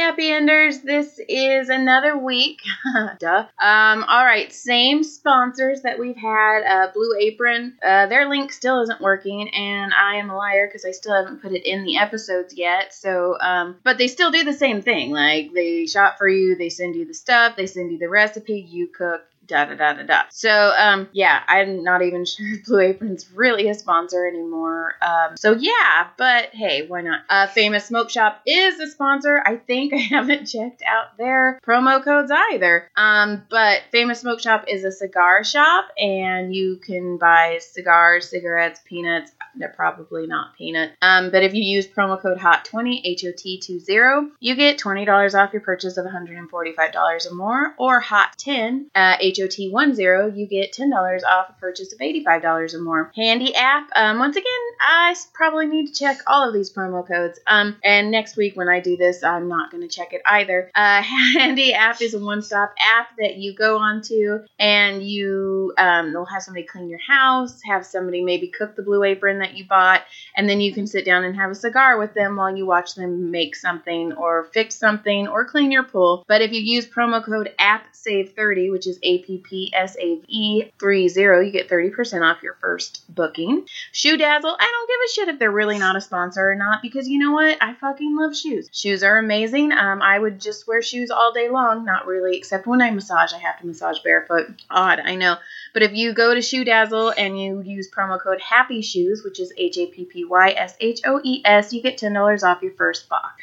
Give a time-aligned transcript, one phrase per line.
[0.00, 0.80] happy enders.
[0.80, 2.62] This is another week.
[3.18, 3.46] Duh.
[3.60, 6.62] Um, all right, same sponsors that we've had.
[6.62, 7.76] Uh, Blue Apron.
[7.86, 11.42] Uh, their link still isn't working, and I am a liar because I still haven't
[11.42, 12.94] put it in the episodes yet.
[12.94, 15.10] So, um, but they still do the same thing.
[15.10, 18.58] Like they shop for you, they send you the stuff, they send you the recipe,
[18.58, 20.22] you cook, da da da da da.
[20.30, 24.94] So um yeah, I'm not even sure if Blue Apron's really a sponsor anymore.
[25.02, 27.22] Um so yeah, but hey, why not?
[27.28, 29.42] Uh Famous Smoke Shop is a sponsor.
[29.44, 32.90] I think I haven't checked out their promo codes either.
[32.96, 38.80] Um but Famous Smoke Shop is a cigar shop and you can buy cigars, cigarettes,
[38.84, 39.32] peanuts.
[39.56, 40.92] They're probably not peanut.
[41.02, 45.34] Um but if you use promo code HOT20 H O T 20, you get $20
[45.34, 49.16] off your purchase of $145 or more or HOT10 uh
[49.48, 53.12] HOT10, you get $10 off a purchase of $85 or more.
[53.14, 53.88] Handy app.
[53.94, 54.46] Um, once again,
[54.80, 57.38] I probably need to check all of these promo codes.
[57.46, 60.70] Um, and next week when I do this, I'm not going to check it either.
[60.74, 61.02] Uh,
[61.34, 66.24] Handy app is a one stop app that you go onto and you um, will
[66.24, 70.02] have somebody clean your house, have somebody maybe cook the blue apron that you bought,
[70.36, 72.94] and then you can sit down and have a cigar with them while you watch
[72.94, 76.24] them make something or fix something or clean your pool.
[76.26, 81.46] But if you use promo code APPSAVE30, which is AP PPPSAVE30.
[81.46, 83.66] You get 30% off your first booking.
[83.92, 86.82] Shoe Dazzle, I don't give a shit if they're really not a sponsor or not
[86.82, 87.58] because you know what?
[87.60, 88.68] I fucking love shoes.
[88.72, 89.72] Shoes are amazing.
[89.72, 93.32] Um, I would just wear shoes all day long, not really, except when I massage.
[93.32, 94.62] I have to massage barefoot.
[94.70, 95.36] Odd, I know.
[95.72, 99.38] But if you go to Shoe Dazzle and you use promo code Happy Shoes, which
[99.38, 102.42] is H A P P Y S H O E S, you get ten dollars
[102.42, 103.34] off your first box.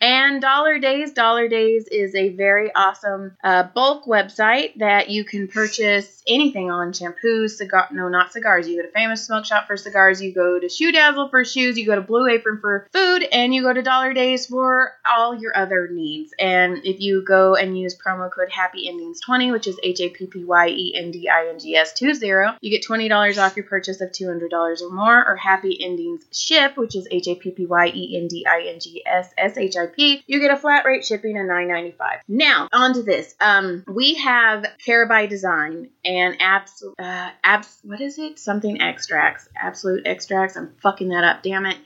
[0.00, 5.35] And Dollar Days, Dollar Days is a very awesome uh, bulk website that you can
[5.48, 8.68] purchase anything on shampoos, cigar no, not cigars.
[8.68, 11.78] You go to Famous Smoke Shop for cigars, you go to Shoe Dazzle for shoes,
[11.78, 15.34] you go to Blue Apron for food, and you go to Dollar Days for all
[15.34, 16.32] your other needs.
[16.38, 20.08] And if you go and use promo code Happy Endings 20, which is H A
[20.10, 23.56] P P Y E N D I N G S 20, you get $20 off
[23.56, 27.50] your purchase of $200 or more, or Happy Endings Ship, which is H A P
[27.50, 30.22] P Y E N D I N G S S H I P.
[30.26, 31.94] You get a flat rate shipping of $9.95.
[32.28, 33.34] Now, on to this.
[33.40, 38.38] Um, we have Care by Design and abs, uh, abs, what is it?
[38.38, 40.58] Something extracts, absolute extracts.
[40.58, 41.78] I'm fucking that up, damn it.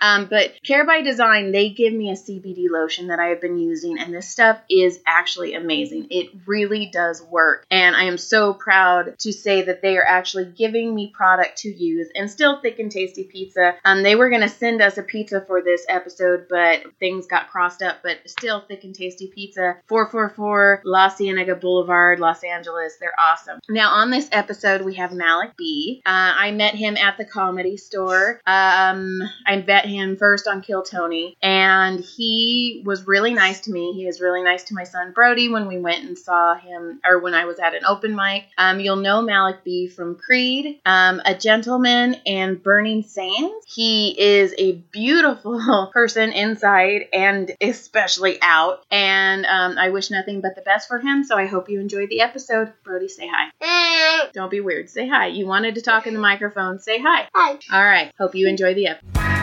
[0.00, 3.58] Um, but Care by Design, they give me a CBD lotion that I have been
[3.58, 6.08] using, and this stuff is actually amazing.
[6.10, 10.46] It really does work, and I am so proud to say that they are actually
[10.46, 12.08] giving me product to use.
[12.14, 13.74] And still, thick and tasty pizza.
[13.84, 17.82] Um, they were gonna send us a pizza for this episode, but things got crossed
[17.82, 17.98] up.
[18.02, 19.76] But still, thick and tasty pizza.
[19.88, 22.96] 444 La Cienega Boulevard, Los Angeles.
[23.00, 23.60] They're awesome.
[23.68, 26.02] Now, on this episode, we have Malik B.
[26.06, 28.40] Uh, I met him at the comedy store.
[28.46, 33.92] Um, I met him first on Kill Tony, and he was really nice to me.
[33.92, 37.18] He was really nice to my son Brody when we went and saw him, or
[37.18, 38.44] when I was at an open mic.
[38.56, 43.64] Um, you'll know Malik B from Creed, um, A Gentleman, and Burning Sands.
[43.66, 50.54] He is a beautiful person inside and especially out, and um, I wish nothing but
[50.54, 51.24] the best for him.
[51.24, 52.72] So I hope you enjoyed the episode.
[52.84, 54.28] Brody, say hi.
[54.32, 54.90] Don't be weird.
[54.90, 55.28] Say hi.
[55.28, 56.78] You wanted to talk in the microphone.
[56.78, 57.28] Say hi.
[57.34, 57.58] Hi.
[57.72, 58.12] All right.
[58.18, 59.37] Hope you enjoy the episode.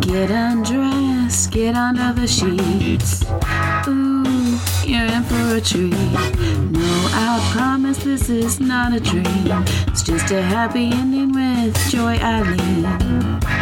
[0.00, 3.24] Get undressed, get under the sheets.
[3.86, 5.92] Ooh, you're in for a treat.
[6.72, 9.64] No, I promise this is not a dream.
[9.86, 13.57] It's just a happy ending with Joy Eileen.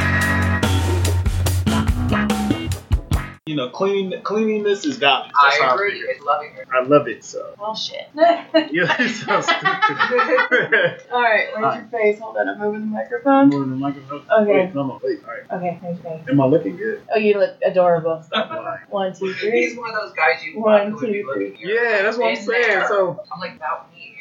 [3.57, 5.33] You know, cleaning cleanliness is godly.
[5.43, 5.99] That's I agree.
[5.99, 6.11] feel.
[6.11, 6.67] It's loving her.
[6.71, 7.25] I love it.
[7.25, 8.07] So Well, shit.
[8.71, 11.01] you so stupid.
[11.11, 11.49] All right.
[11.55, 12.21] Where's your face?
[12.21, 12.51] Hold on.
[12.51, 13.49] I'm moving the microphone.
[13.49, 14.27] More than the microphone.
[14.31, 14.53] Okay.
[14.53, 15.21] Wait, no, no, wait.
[15.25, 15.51] All right.
[15.53, 15.79] Okay.
[15.81, 16.29] There's face.
[16.29, 17.01] Am I looking good?
[17.15, 18.23] Oh, you look adorable.
[18.25, 18.81] Stop lying.
[18.91, 21.81] One, two, He's one of those guys you One, who be looking here.
[21.83, 22.85] Yeah, that's what I'm saying.
[22.89, 23.25] So.
[23.33, 24.19] I'm like, about me.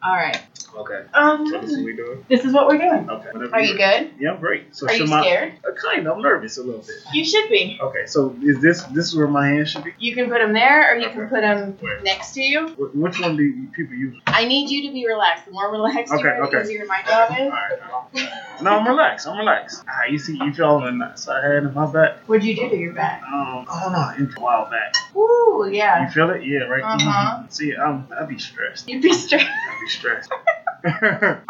[0.00, 0.40] All right.
[0.76, 1.04] Okay.
[1.14, 2.24] Um, So this is what we're doing.
[2.28, 3.08] this is what we're doing.
[3.10, 3.28] Okay.
[3.32, 4.10] Whenever Are you good?
[4.18, 4.74] Yeah, I'm great.
[4.74, 5.52] So Are you my- scared?
[5.66, 6.16] Uh, kind of.
[6.16, 6.96] I'm nervous a little bit.
[7.12, 7.78] You should be.
[7.80, 8.06] Okay.
[8.06, 9.92] So is this this is where my hand should be?
[9.98, 12.00] You can put them there, or you can put them Where?
[12.02, 12.68] next to you.
[12.68, 14.16] Wh- Which one do you, people use?
[14.26, 15.46] I need you to be relaxed.
[15.46, 16.62] The more relaxed Okay, you are, the okay.
[16.62, 17.52] easier my job All is.
[17.52, 18.30] right.
[18.62, 19.26] No, I'm relaxed.
[19.26, 19.82] I'm relaxed.
[19.88, 22.18] Ah, you see, you feel the knots I had in my back.
[22.28, 23.22] What'd you do to your back?
[23.24, 24.94] Um, oh no, into a while back.
[25.16, 26.04] Ooh, yeah.
[26.06, 26.44] You feel it?
[26.46, 26.82] Yeah, right.
[26.82, 27.42] Uh-huh.
[27.42, 27.52] Mhm.
[27.52, 28.88] See, I'm, I'd be stressed.
[28.88, 29.46] You'd be stressed.
[29.46, 30.30] I'd be stressed.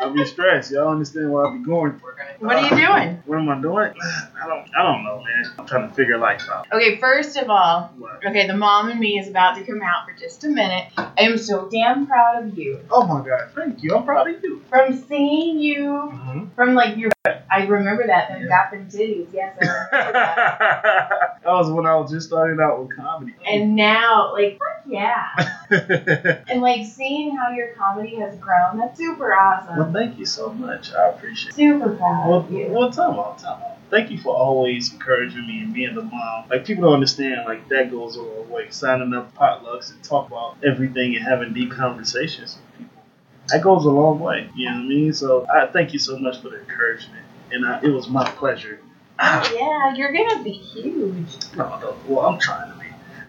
[0.00, 0.72] I'd be stressed.
[0.72, 2.10] Y'all understand what I'll be going through.
[2.40, 3.22] What are you doing?
[3.26, 3.92] What am I doing?
[4.02, 4.66] I don't.
[4.76, 5.52] I don't know, man.
[5.58, 6.66] I'm trying to figure life out.
[6.72, 8.24] Okay, first of all, What?
[8.26, 10.86] okay, the mom and me is about to come out for just a minute.
[10.96, 12.80] I am so damn proud of you.
[12.90, 13.50] Oh my God!
[13.54, 13.94] Thank you.
[13.94, 14.62] I'm proud of you.
[14.70, 16.46] From seeing you, Mm-hmm.
[16.54, 17.10] from like your,
[17.50, 19.26] I remember that, them gapping titties.
[19.32, 21.40] Yes, I remember that.
[21.44, 23.34] that was when I was just starting out with comedy.
[23.46, 25.28] And now, like, fuck yeah.
[26.48, 29.76] And like seeing how your comedy has grown, that's super awesome.
[29.78, 30.92] well, thank you so much.
[30.92, 31.54] I appreciate it.
[31.54, 32.66] Super proud Well, of you.
[32.68, 33.76] well, time out, time out.
[33.90, 36.44] Thank you for always encouraging me and being the mom.
[36.48, 38.70] Like people don't understand, like that goes a long way.
[38.70, 43.02] Signing up potlucks and talk about everything and having deep conversations with people.
[43.48, 44.48] That goes a long way.
[44.54, 45.12] You know what I mean?
[45.12, 48.78] So I thank you so much for the encouragement, and I, it was my pleasure.
[49.20, 51.26] Yeah, you're gonna be huge.
[51.56, 52.79] No, no, well, I'm trying to.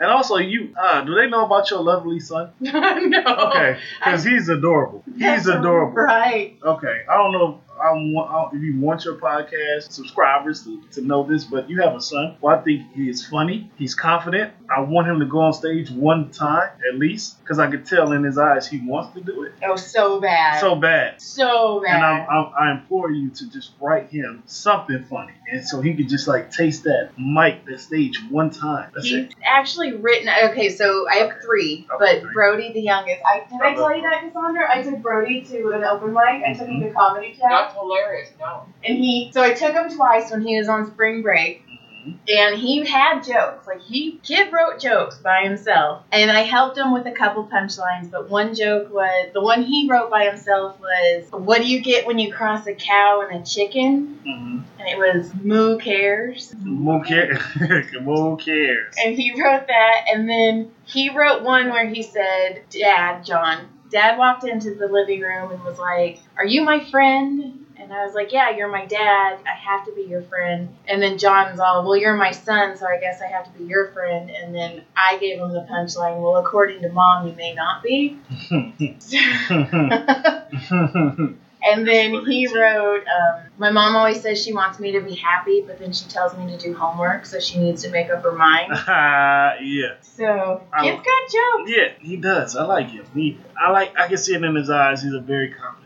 [0.01, 2.49] And also, you, uh, do they know about your lovely son?
[2.59, 3.23] no.
[3.23, 5.03] Okay, because he's adorable.
[5.15, 5.93] He's adorable.
[5.93, 6.57] Right.
[6.63, 11.23] Okay, I don't know I want, if you want your podcast subscribers to, to know
[11.23, 12.35] this, but you have a son.
[12.41, 13.71] Well, I think he is funny.
[13.77, 14.53] He's confident.
[14.69, 18.11] I want him to go on stage one time at least because I could tell
[18.13, 20.59] in his eyes he wants to do it Oh, so bad.
[20.61, 21.21] so bad.
[21.21, 21.95] so bad.
[21.95, 25.93] And I'm, I'm, I implore you to just write him something funny, and so he
[25.93, 28.91] could just like taste that mic, that stage one time.
[28.93, 29.35] That's He's it.
[29.43, 30.29] actually written.
[30.51, 32.33] Okay, so I have three, Okay, but three.
[32.33, 33.21] Brody, the youngest.
[33.25, 34.69] I did I tell you that, Cassandra?
[34.73, 36.43] I took Brody to an open mic.
[36.47, 38.29] I took him to comedy chat, That's hilarious.
[38.39, 38.65] No.
[38.83, 39.31] and he.
[39.33, 42.17] So I took him twice when he was on spring break, Mhm.
[42.29, 43.67] and he had jokes.
[43.67, 48.09] Like he kid wrote jokes by himself, and I helped him with a couple punchlines.
[48.09, 52.07] But one joke was the one he wrote by himself was, "What do you get
[52.07, 54.63] when you cross a cow and a chicken?" Mhm.
[54.79, 56.55] And it was moo cares.
[56.63, 57.37] Moo cares?
[58.03, 58.95] Who cares?
[59.05, 63.59] And he wrote that, and then he wrote one where he said, Dad, John,
[63.91, 67.60] Dad walked into the living room and was like, Are you my friend?
[67.81, 69.39] And I was like, Yeah, you're my dad.
[69.45, 70.69] I have to be your friend.
[70.87, 73.65] And then John's all, Well, you're my son, so I guess I have to be
[73.65, 74.29] your friend.
[74.29, 78.17] And then I gave him the punchline, Well, according to mom, you may not be.
[81.63, 85.61] And then he wrote, um, My mom always says she wants me to be happy,
[85.61, 88.31] but then she tells me to do homework, so she needs to make up her
[88.31, 88.71] mind.
[88.87, 89.93] yeah.
[90.01, 91.71] So, I- kid's got jokes.
[91.71, 92.55] Yeah, he does.
[92.55, 93.05] I like him.
[93.13, 93.95] He, I like.
[93.97, 95.03] I can see it in his eyes.
[95.03, 95.80] He's a very confident.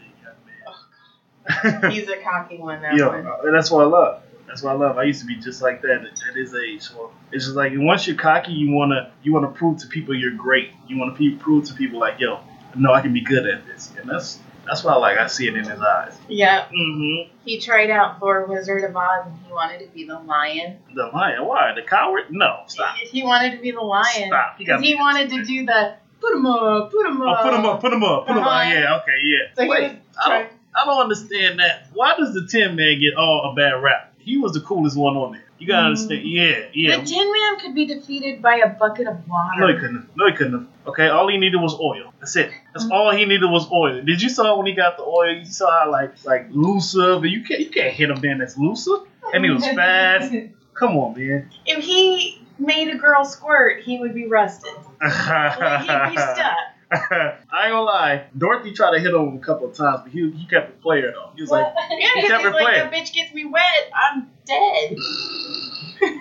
[1.91, 3.53] He's a cocky one, that yeah, one.
[3.53, 4.21] that's what I love.
[4.47, 4.97] That's what I love.
[4.97, 6.81] I used to be just like that at, his age.
[6.81, 10.31] So it's just like once you're cocky, you wanna you wanna prove to people you're
[10.31, 10.71] great.
[10.87, 12.39] You wanna pe- prove to people like, yo,
[12.75, 15.17] no, I can be good at this, and that's that's why I like.
[15.17, 16.17] I see it in his eyes.
[16.27, 16.65] Yeah.
[16.65, 17.31] Mm-hmm.
[17.43, 20.79] He tried out for Wizard of Oz and he wanted to be the lion.
[20.93, 21.45] The lion.
[21.45, 21.73] Why?
[21.75, 22.25] The coward?
[22.31, 22.95] No, stop.
[22.95, 24.27] He wanted to be the lion.
[24.27, 24.57] Stop.
[24.57, 27.27] Because he wanted to do the put him up, put him up.
[27.27, 27.43] Oh, up.
[27.43, 28.47] put him up, put him up, put him up.
[28.47, 28.69] Uh-huh.
[28.69, 29.55] Yeah, okay, yeah.
[29.55, 31.87] So he Wait, I don't, I don't understand that.
[31.93, 34.11] Why does the Tin Man get all a bad rap?
[34.17, 35.41] He was the coolest one on there.
[35.57, 35.85] You gotta Mm.
[35.85, 36.21] understand.
[36.25, 36.97] Yeah, yeah.
[36.97, 39.59] The Tin Man could be defeated by a bucket of water.
[39.61, 39.95] No, he couldn't.
[39.97, 40.05] have.
[40.15, 40.53] No, he couldn't.
[40.53, 40.67] have.
[40.87, 42.13] Okay, all he needed was oil.
[42.19, 42.51] That's it.
[42.73, 44.01] That's all he needed was oil.
[44.01, 45.31] Did you saw when he got the oil?
[45.31, 48.39] You saw how like like Lucifer, but you can't you can't hit him then.
[48.39, 50.33] That's Lucifer, and he was fast.
[50.73, 51.49] Come on, man.
[51.65, 54.73] If he made a girl squirt, he would be rusted.
[55.01, 56.55] Like, he'd be stuck.
[56.91, 57.33] I
[57.65, 58.25] ain't gonna lie.
[58.37, 61.11] Dorothy tried to hit him a couple of times, but he, he kept it player
[61.11, 61.31] though.
[61.35, 62.89] He was like, Yeah, He kept he's it like, playing.
[62.89, 64.95] that bitch gets me wet, I'm dead.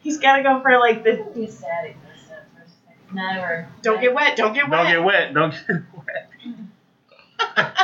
[0.00, 1.24] he's got to go for like the.
[1.34, 3.14] He's static for a sec- for a second.
[3.14, 3.68] Never.
[3.82, 4.78] Don't get wet, don't get wet.
[4.78, 7.74] "Don't get wet, don't get wet."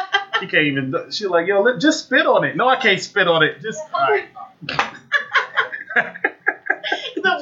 [0.40, 0.90] he can't even.
[0.90, 2.56] do- She like, yo, let, just spit on it.
[2.56, 3.60] No, I can't spit on it.
[3.62, 3.80] Just.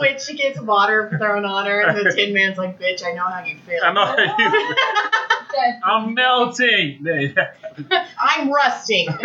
[0.03, 0.19] All right.
[0.19, 3.25] the witch gets water thrown on her, and the Tin Man's like, "Bitch, I know
[3.25, 3.81] how you feel.
[3.83, 4.51] I know how you.
[4.51, 4.77] feel.
[5.85, 7.05] I'm melting.
[8.21, 9.09] I'm rusting."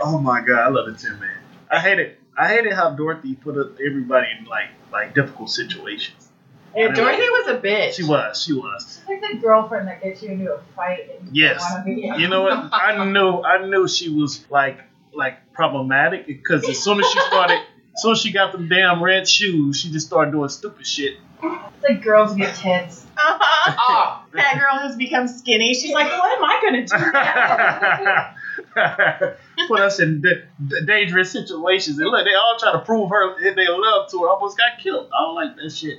[0.00, 1.36] oh my god, I love the Tin Man.
[1.70, 2.18] I hate it.
[2.36, 6.28] I hated how Dorothy put up everybody in like like difficult situations.
[6.74, 7.92] yeah, Dorothy was a bitch.
[7.94, 8.42] She was.
[8.42, 9.00] She was.
[9.08, 11.60] It's like the girlfriend that gets you into a fight and Yes.
[11.60, 11.86] want.
[11.88, 12.70] You know what?
[12.72, 13.42] I knew.
[13.42, 14.78] I knew she was like
[15.12, 17.60] like problematic because as soon as she started,
[17.94, 21.14] as soon as she got them damn red shoes, she just started doing stupid shit.
[21.42, 23.04] It's like girls get tits.
[23.16, 23.74] Uh-huh.
[23.78, 25.74] Ah, That girl has become skinny.
[25.74, 28.34] She's like, "What am I gonna do now?"
[29.68, 33.36] Put us in da- da- dangerous situations, and look, they all try to prove her
[33.54, 34.28] they love to her.
[34.28, 35.08] Almost got killed.
[35.16, 35.98] I don't like that shit.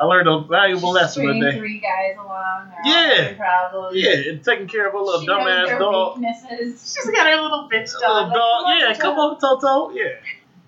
[0.00, 1.58] I learned a valuable lesson Stringing today.
[1.58, 2.72] three guys along.
[2.84, 3.14] Yeah.
[3.14, 3.96] having Problems.
[3.96, 6.18] Yeah, and taking care of her little She dumbass dog.
[6.18, 6.94] weaknesses.
[6.96, 8.32] She's got her little bitch Little dog.
[8.32, 8.62] dog.
[8.64, 9.90] Like, Yeah, come on, Toto.
[9.94, 10.08] Yeah.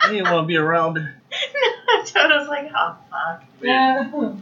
[0.08, 1.14] He didn't want to be around her.
[1.86, 4.10] no, Toto's like, "Oh fuck." Yeah.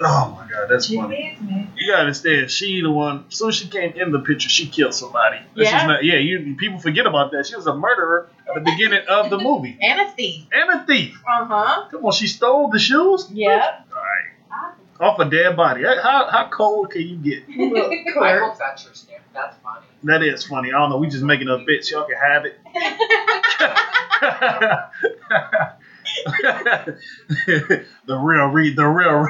[0.00, 1.38] Oh my god, that's She funny.
[1.40, 1.68] me.
[1.76, 3.24] You gotta understand, she the one.
[3.28, 5.38] As soon as she came in the picture, she killed somebody.
[5.56, 5.76] That's Yeah?
[5.76, 6.16] just not, yeah.
[6.16, 7.46] You people forget about that.
[7.46, 10.46] She was a murderer at the beginning of the movie And a thief.
[10.52, 11.16] and a thief.
[11.26, 11.88] Uh huh.
[11.92, 13.28] Come on, she stole the shoes.
[13.32, 13.82] Yeah.
[13.94, 15.84] All right, off a dead body.
[15.84, 17.44] How how cold can you get?
[18.20, 19.22] I hope that's your stamp.
[19.32, 19.86] That's funny.
[20.04, 20.68] That is funny.
[20.72, 20.98] I don't know.
[20.98, 21.90] We just making up bits.
[21.90, 22.58] Y'all can have it.
[28.06, 29.26] the real read the real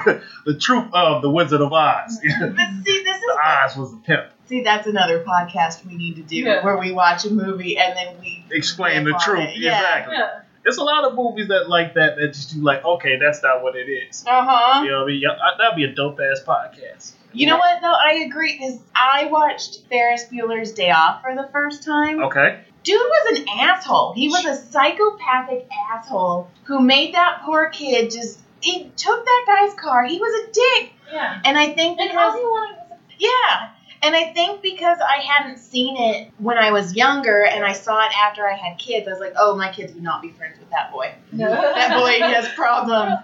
[0.46, 2.20] the truth of the Wizard of Oz.
[2.40, 4.30] But see, this is the Oz was a pimp.
[4.46, 6.64] see that's another podcast we need to do Yeah.
[6.64, 9.40] where we watch a movie and then we Explain the truth.
[9.48, 9.56] it.
[9.56, 10.16] Exactly.
[10.16, 10.40] Yeah.
[10.62, 13.62] There's a lot of movies that like that that just do like, okay, that's not
[13.62, 14.24] what it is.
[14.26, 14.82] Uh huh.
[14.82, 15.20] You know what I mean?
[15.22, 17.12] Yeah, That'd be a dope ass podcast.
[17.34, 17.92] You know what though?
[17.92, 22.22] I agree because I watched Ferris Bueller's Day Off for the first time.
[22.22, 22.60] Okay.
[22.84, 24.12] Dude was an asshole.
[24.12, 28.40] He was a psychopathic asshole who made that poor kid just.
[28.60, 30.04] He took that guy's car.
[30.04, 31.38] He was a dick, Yeah.
[31.44, 33.70] and I think And because all he wanted was a yeah,
[34.02, 38.02] and I think because I hadn't seen it when I was younger, and I saw
[38.06, 40.58] it after I had kids, I was like, oh, my kids would not be friends
[40.58, 41.12] with that boy.
[41.32, 41.50] No.
[41.74, 43.16] That boy has problems.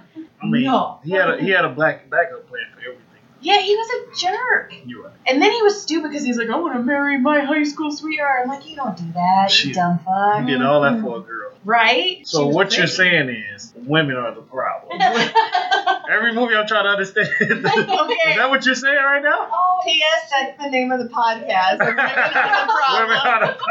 [0.43, 0.99] I mean, No.
[1.05, 3.05] he had a he had a black backup plan for everything.
[3.41, 4.75] Yeah, he was a jerk.
[4.85, 5.13] You're right.
[5.27, 7.91] And then he was stupid because he's like, I want to marry my high school
[7.91, 8.41] sweetheart.
[8.43, 9.75] I'm like, you don't do that, you Shit.
[9.75, 10.41] dumb fuck.
[10.41, 11.53] He did all that for a girl.
[11.65, 12.27] Right?
[12.27, 14.99] So what you're saying is women are the problem.
[16.11, 17.29] Every movie I'm trying to understand.
[17.41, 19.49] is that what you're saying right now?
[19.53, 20.31] Oh, P.S.
[20.31, 21.79] That's the name of the podcast.
[21.79, 23.57] Women are the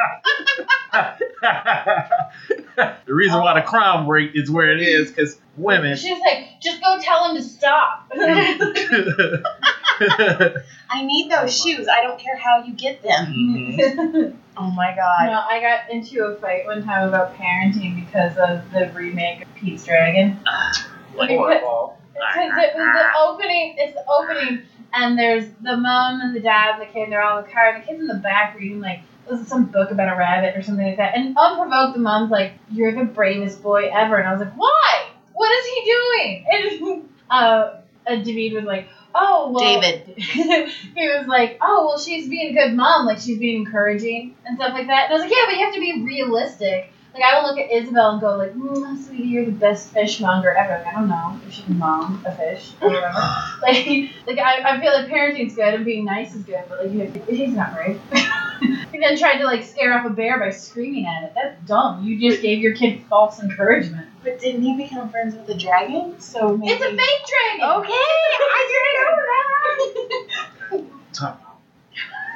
[0.91, 1.17] problem.
[2.77, 5.97] the the reason why the crime rate is where it is because women.
[5.97, 8.09] She was like, just go tell him to stop.
[10.91, 11.87] I need those shoes.
[11.87, 13.25] I don't care how you get them.
[13.27, 14.35] Mhm.
[14.57, 15.25] Oh my god.
[15.27, 19.55] No, I got into a fight one time about parenting because of the remake of
[19.55, 20.39] Pete's Dragon.
[21.15, 21.98] Horrible.
[22.13, 24.63] Because it was the opening, it's the opening,
[24.93, 27.51] and there's the mom and the dad and the kid, and they're all in the
[27.51, 30.17] car, and the kid's in the back reading, like, this is some book about a
[30.17, 31.15] rabbit or something like that.
[31.15, 34.17] And unprovoked, the mom's like, You're the bravest boy ever.
[34.17, 35.09] And I was like, Why?
[35.33, 36.45] What is he doing?
[36.89, 39.81] And uh, and David was like, Oh, well.
[39.81, 40.17] David.
[40.17, 43.05] he was like, Oh, well, she's being a good mom.
[43.05, 45.05] Like, she's being encouraging and stuff like that.
[45.05, 46.91] And I was like, Yeah, but you have to be realistic.
[47.13, 50.53] Like, I don't look at Isabel and go, like, mm, sweetie, you're the best fishmonger
[50.53, 50.83] ever.
[50.83, 53.13] Like, I don't know if she can mom a fish or whatever.
[53.61, 56.93] like, like I, I feel like parenting's good and being nice is good, but, like,
[56.93, 57.99] you have, he's not brave.
[58.91, 61.33] he then tried to, like, scare off a bear by screaming at it.
[61.33, 62.03] That's dumb.
[62.03, 64.07] You just gave your kid false encouragement.
[64.23, 66.19] But didn't he become friends with the dragon?
[66.19, 66.73] So maybe.
[66.73, 67.81] It's a fake dragon!
[67.81, 68.61] Okay, I
[70.69, 71.13] didn't know that.
[71.13, 71.59] Time out.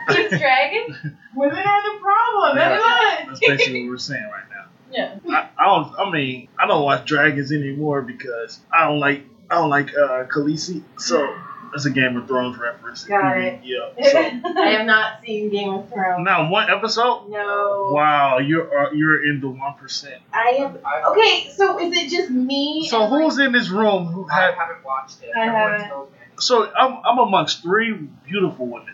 [0.07, 1.17] Pete's dragon?
[1.35, 2.57] Women are the problem.
[2.57, 4.52] Yeah, That's That's basically what we're saying right now.
[4.93, 5.17] Yeah.
[5.29, 5.93] I, I don't.
[5.99, 9.25] I mean, I don't watch dragons anymore because I don't like.
[9.49, 10.83] I don't like uh, Khaleesi.
[10.97, 11.27] So
[11.71, 13.03] that's a Game of Thrones reference.
[13.03, 13.59] Got it.
[13.63, 13.89] Yeah.
[14.11, 16.23] So I have not seen Game of Thrones.
[16.23, 17.29] now one episode.
[17.29, 17.91] No.
[17.93, 20.21] Wow, you're uh, you're in the one percent.
[20.31, 20.77] I have.
[20.85, 22.87] I, Okay, so is it just me?
[22.87, 24.53] So and, like, who's in this room who I had?
[24.53, 25.31] haven't watched it.
[25.35, 26.09] I Everyone haven't.
[26.39, 27.93] So I'm I'm amongst three
[28.25, 28.93] beautiful women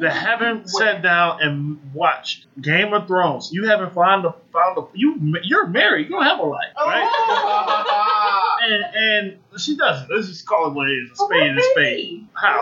[0.00, 3.50] that haven't sat down and watched Game of Thrones.
[3.52, 6.08] You haven't found a found a you you're married.
[6.08, 6.86] You don't have a life, oh.
[6.86, 7.08] right?
[7.10, 8.44] Oh.
[8.60, 10.10] And and she doesn't.
[10.14, 11.12] Let's just call it what it is.
[11.12, 12.26] A spade is a spade.
[12.34, 12.60] How?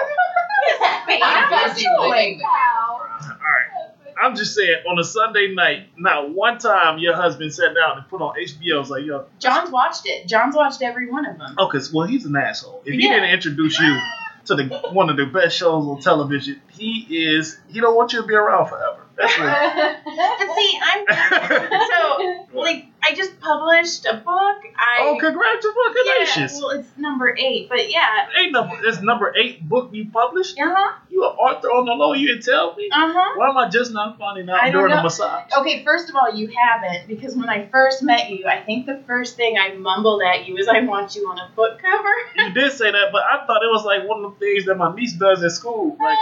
[1.09, 2.43] I'm busy living.
[2.45, 3.91] All right.
[4.23, 8.09] I'm just saying, on a Sunday night, not one time your husband sat down and
[8.09, 8.79] put on HBO.
[8.79, 10.29] Was like, yo, John's watched it.
[10.29, 11.55] John's watched every one of them.
[11.59, 12.83] oh, cause well, he's an asshole.
[12.85, 13.15] If he Yeah.
[13.15, 13.99] didn't introduce you
[14.47, 17.59] to the one of the best shows on television, he is.
[17.69, 19.03] He don't want you to be around forever.
[19.17, 19.97] That's what.
[20.39, 21.07] But see, I'm
[21.91, 24.59] so like I just published a book.
[24.77, 26.53] I oh, congratulations!
[26.53, 28.27] Yeah, well, it's number eight, but yeah.
[28.39, 28.77] Ain't number.
[28.83, 30.59] It's number eight book you published.
[30.59, 30.99] Uh huh.
[31.09, 32.13] You an author on the low.
[32.13, 32.89] You didn't tell me.
[32.93, 33.35] Uh huh.
[33.37, 35.51] Why am I just not finding out during the massage?
[35.59, 39.03] Okay, first of all, you haven't because when I first met you, I think the
[39.07, 42.15] first thing I mumbled at you is I want you on a book cover.
[42.37, 44.75] You did say that, but I thought it was like one of the things that
[44.75, 45.97] my niece does at school.
[46.01, 46.19] Like,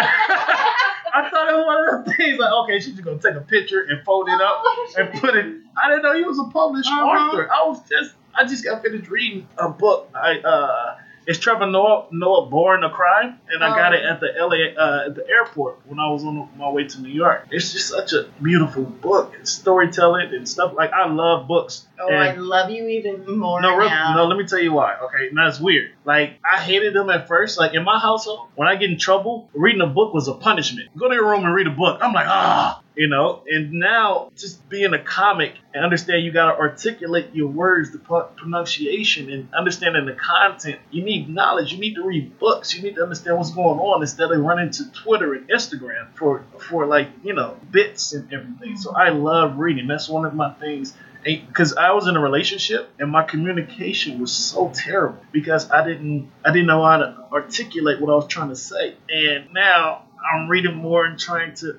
[1.24, 3.40] I thought it was one of the things like, okay, she's just gonna take a
[3.40, 4.62] picture and fold it up
[4.96, 5.56] and put it.
[5.76, 7.04] I didn't know you was a published Uh-huh.
[7.04, 7.50] author.
[7.52, 10.08] I was just, I just got finished reading a book.
[10.14, 10.96] I uh,
[11.28, 13.96] it's Trevor Noah, Noah Born a Crime, and I got Oh.
[13.98, 17.00] it at the LA uh, at the airport when I was on my way to
[17.02, 17.46] New York.
[17.50, 20.72] It's just such a beautiful book, it's storytelling and stuff.
[20.74, 21.86] Like I love books.
[22.00, 24.14] Oh, and I love you even more no, real, now.
[24.16, 24.26] no.
[24.26, 24.96] Let me tell you why.
[25.04, 25.90] Okay, now it's weird.
[26.04, 27.58] Like I hated them at first.
[27.58, 30.88] Like in my household, when I get in trouble, reading a book was a punishment.
[30.96, 32.00] Go to your room and read a book.
[32.02, 33.42] I'm like ah, you know.
[33.48, 39.30] And now just being a comic and understand you gotta articulate your words, the pronunciation,
[39.30, 40.80] and understanding the content.
[40.90, 41.72] You need knowledge.
[41.72, 42.74] You need to read books.
[42.74, 46.44] You need to understand what's going on instead of running to Twitter and Instagram for
[46.58, 48.76] for like you know bits and everything.
[48.76, 49.86] So I love reading.
[49.86, 50.92] That's one of my things
[51.24, 56.30] because I was in a relationship and my communication was so terrible because I didn't
[56.44, 58.96] I didn't know how to articulate what I was trying to say.
[59.08, 60.02] And now
[60.32, 61.78] I'm reading more and trying to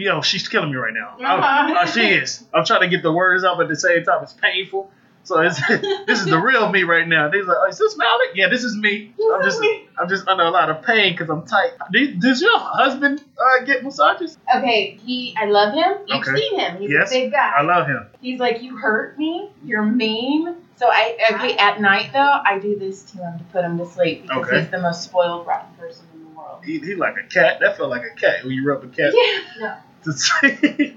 [0.00, 1.16] Yo, she's killing me right now.
[1.18, 1.46] Uh-huh.
[1.46, 2.42] I'm- uh, she is.
[2.54, 4.90] I'm trying to get the words out, but at the same time, it's painful.
[5.22, 7.28] So it's, this is the real me right now.
[7.28, 8.30] They's like, oh, is this Malik?
[8.34, 9.12] Yeah, this is me.
[9.34, 9.60] I'm just,
[9.98, 11.72] I'm just under a lot of pain because I'm tight.
[12.18, 14.38] Does your husband uh, get massages?
[14.56, 15.36] Okay, he.
[15.38, 15.98] I love him.
[16.06, 16.34] You've Okay.
[16.34, 16.78] seen him.
[16.78, 17.12] He's Yes.
[17.12, 17.52] a big guy.
[17.58, 18.06] I love him.
[18.22, 19.50] He's like, you hurt me.
[19.62, 20.56] You're mean.
[20.76, 23.84] So I okay at night though I do this to him to put him to
[23.84, 24.60] sleep because Okay.
[24.62, 26.64] he's the most spoiled rotten person in the world.
[26.64, 27.58] He, he like a cat.
[27.60, 29.12] That felt like a cat when you rub a cat.
[29.60, 29.76] Yeah.
[30.04, 30.96] To say,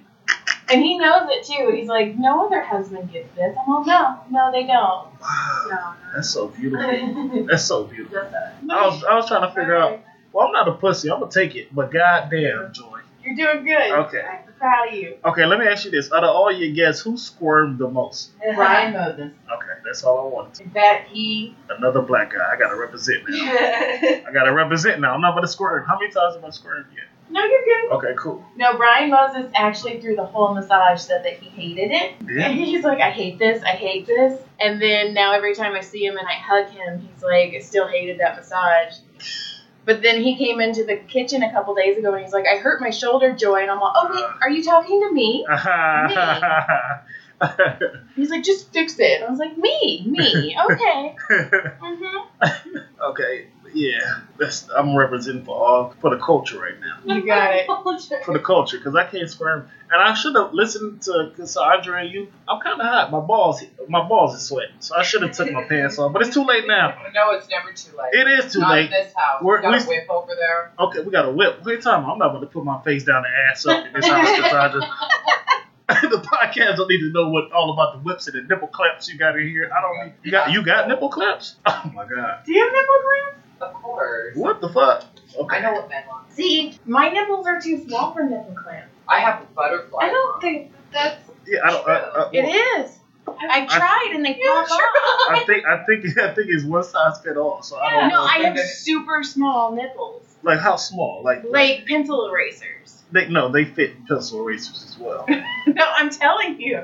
[0.69, 1.71] And he knows it too.
[1.75, 3.55] He's like, no other husband gets this.
[3.67, 5.07] I'm like, no, no, they don't.
[5.21, 7.45] wow, that's so beautiful.
[7.47, 8.19] That's so beautiful.
[8.19, 9.99] I was, I was trying to figure out.
[10.31, 11.11] Well, I'm not a pussy.
[11.11, 12.99] I'm gonna take it, but goddamn, Joy.
[13.23, 13.91] You're doing good.
[13.91, 14.21] Okay.
[14.21, 15.17] I'm proud of you.
[15.23, 18.31] Okay, let me ask you this: Out of all your guests, who squirmed the most?
[18.55, 19.31] Brian Moses.
[19.51, 20.73] Okay, that's all I wanted.
[20.73, 21.55] That he.
[21.69, 22.39] Another black guy.
[22.51, 23.35] I gotta represent now.
[23.51, 25.13] I gotta represent now.
[25.13, 25.85] I'm not gonna squirm.
[25.85, 27.05] How many times have I squirmed yet?
[27.33, 27.91] No, you're good.
[27.93, 28.45] Okay, cool.
[28.55, 32.13] No, Brian Moses actually through the whole massage said that he hated it.
[32.29, 32.49] Yeah.
[32.49, 34.39] And he's like, I hate this, I hate this.
[34.59, 37.59] And then now every time I see him and I hug him, he's like, I
[37.59, 38.97] still hated that massage.
[39.85, 42.57] But then he came into the kitchen a couple days ago and he's like, I
[42.57, 43.63] hurt my shoulder, Joy.
[43.63, 45.43] And I'm like, oh, wait, are you talking to me?
[45.43, 46.15] me?
[48.15, 49.21] He's like, just fix it.
[49.21, 51.15] I was like, me, me, okay.
[51.81, 52.77] hmm
[53.09, 54.21] okay, yeah.
[54.39, 57.15] That's I'm representing for all for the culture right now.
[57.15, 57.67] You got it.
[58.23, 59.67] For the culture, because I can't squirm.
[59.91, 62.27] And I should have listened to Cassandra and you.
[62.47, 63.11] I'm kind of hot.
[63.11, 66.13] My balls, my balls are sweating, so I should have took my pants off.
[66.13, 66.97] But it's too late now.
[67.13, 68.13] No, it's never too late.
[68.13, 68.85] It is too Not late.
[68.85, 69.43] in this house.
[69.43, 70.71] We're- we got we- a whip over there.
[70.79, 71.59] Okay, we got a whip.
[71.59, 72.13] What are you talking about?
[72.13, 74.81] I'm not going to put my face down and ass up in this house, Cassandra.
[75.87, 79.09] the podcast don't need to know what all about the whips and the nipple claps
[79.09, 79.69] you got in here.
[79.75, 80.13] I don't need.
[80.23, 81.55] You got you got nipple claps.
[81.67, 82.39] Oh my god!
[82.45, 83.47] Do you have nipple clamps?
[83.67, 84.35] Of course.
[84.35, 85.03] What the fuck?
[85.35, 85.57] Okay.
[85.57, 86.31] I know what men want.
[86.31, 88.89] See, my nipples are too small for nipple clamps.
[89.07, 89.99] I have a butterfly.
[90.03, 91.29] I don't think that's.
[91.45, 91.87] Yeah, I don't.
[91.87, 92.97] Uh, uh, It is.
[93.27, 94.79] I tried and they pop off.
[95.29, 97.61] I think I think I think it's one size fit all.
[97.63, 98.21] So I don't No, know.
[98.23, 100.23] I have super small nipples.
[100.43, 101.21] like how small?
[101.23, 103.03] Like Like pencil erasers.
[103.11, 105.25] they no they fit pencil erasers as well.
[105.67, 106.77] No, I'm telling you.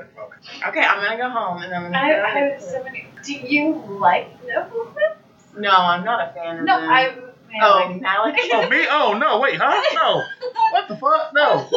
[0.66, 1.98] Okay, I'm gonna go home and I'm gonna.
[1.98, 3.06] I, put I have so many.
[3.22, 5.19] Do you like nipple clips?
[5.56, 6.90] No, I'm not a fan of No, them.
[6.90, 7.14] I.
[7.62, 8.36] Oh, Malik.
[8.52, 8.86] oh me?
[8.88, 9.40] Oh no!
[9.40, 9.82] Wait, huh?
[9.94, 10.22] No.
[10.70, 11.32] What the fuck?
[11.34, 11.68] No.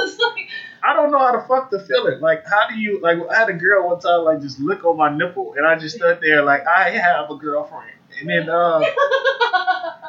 [0.83, 2.19] I don't know how to fuck the feeling.
[2.19, 3.17] Like, how do you like?
[3.31, 5.95] I had a girl one time like just lick on my nipple, and I just
[5.95, 8.79] stood there like I have a girlfriend, and then uh,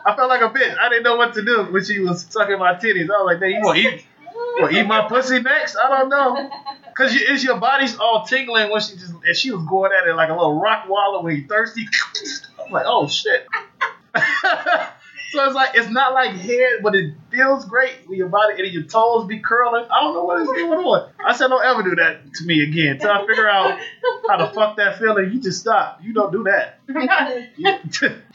[0.05, 0.77] I felt like a bitch.
[0.79, 3.05] I didn't know what to do when she was sucking my titties.
[3.05, 4.07] I was like, "Man, you want to eat?
[4.20, 5.77] You want to eat my pussy next?
[5.77, 6.50] I don't know."
[6.96, 10.14] Cause you, your body's all tingling when she just and she was going at it
[10.14, 11.87] like a little rock wallow when you thirsty.
[12.64, 13.46] I'm like, oh shit.
[15.35, 18.73] so it's like it's not like head, but it feels great when your body and
[18.73, 19.85] your toes be curling.
[19.90, 21.11] I don't know what is going on.
[21.25, 22.99] I said don't ever do that to me again.
[22.99, 23.81] Till I figure out
[24.29, 25.33] how to fuck that feeling.
[25.33, 25.99] You just stop.
[26.03, 26.79] You don't do that.
[27.57, 27.79] You,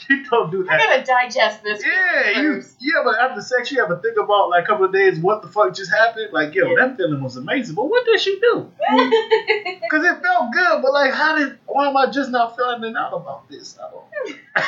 [0.10, 0.74] you don't do that.
[0.74, 1.84] I gotta digest this.
[1.86, 5.20] Yeah, you yeah, but after sex you ever think about like a couple of days
[5.20, 6.34] what the fuck just happened?
[6.34, 7.76] Like, yo, that feeling was amazing.
[7.76, 8.72] But what did she do?
[9.92, 11.60] Cause it felt good, but like, how did?
[11.66, 13.78] Why am I just not feeling out about this?
[13.80, 14.40] I don't.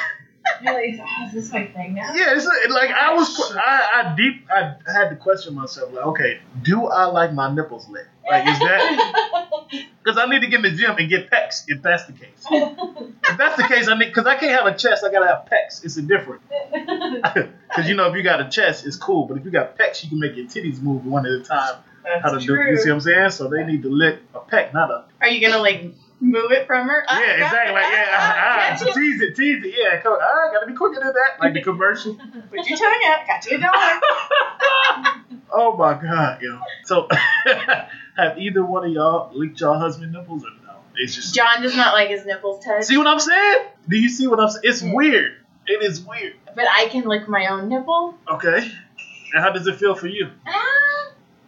[0.64, 2.14] You're like, oh, is this my thing now?
[2.14, 3.54] Yeah, it's like I was.
[3.56, 4.46] I, I deep.
[4.52, 5.94] I had to question myself.
[5.94, 8.08] Like, okay, do I like my nipples lit?
[8.30, 9.48] Like, is that?
[10.04, 11.64] Because I need to get in the gym and get pecs.
[11.68, 12.46] If that's the case.
[12.50, 14.08] If that's the case, I need.
[14.08, 15.04] Because I can't have a chest.
[15.06, 15.86] I gotta have pecs.
[15.86, 16.42] It's a different.
[17.72, 19.28] Because you know, if you got a chest, it's cool.
[19.28, 21.76] But if you got pecs, you can make your titties move one at a time.
[22.04, 22.54] That's How to do?
[22.54, 23.30] You see what I'm saying?
[23.30, 25.06] So they need to lick a pec, not a.
[25.22, 27.04] Are you gonna like move it from her?
[27.08, 27.74] Ah, Yeah, exactly.
[27.74, 29.74] Like, yeah, Ah, ah, tease it, tease it.
[29.78, 31.40] Yeah, come, ah, gotta be quicker than that.
[31.40, 32.14] Like the commercial.
[32.16, 33.28] Put your tongue out.
[33.28, 34.00] Got you a dollar.
[35.52, 36.60] oh my god, yo.
[36.86, 37.08] So,
[38.18, 40.76] have either one of y'all licked y'all husband nipples or no?
[40.96, 41.34] It's just.
[41.36, 43.66] John does not like his nipples touched, See what I'm saying?
[43.90, 44.62] Do you see what I'm saying?
[44.64, 45.38] It's weird.
[45.68, 46.36] It is weird.
[46.56, 48.16] but I can lick my own nipple.
[48.30, 48.72] Okay.
[49.34, 50.30] And how does it feel for you?
[50.46, 50.71] Ah,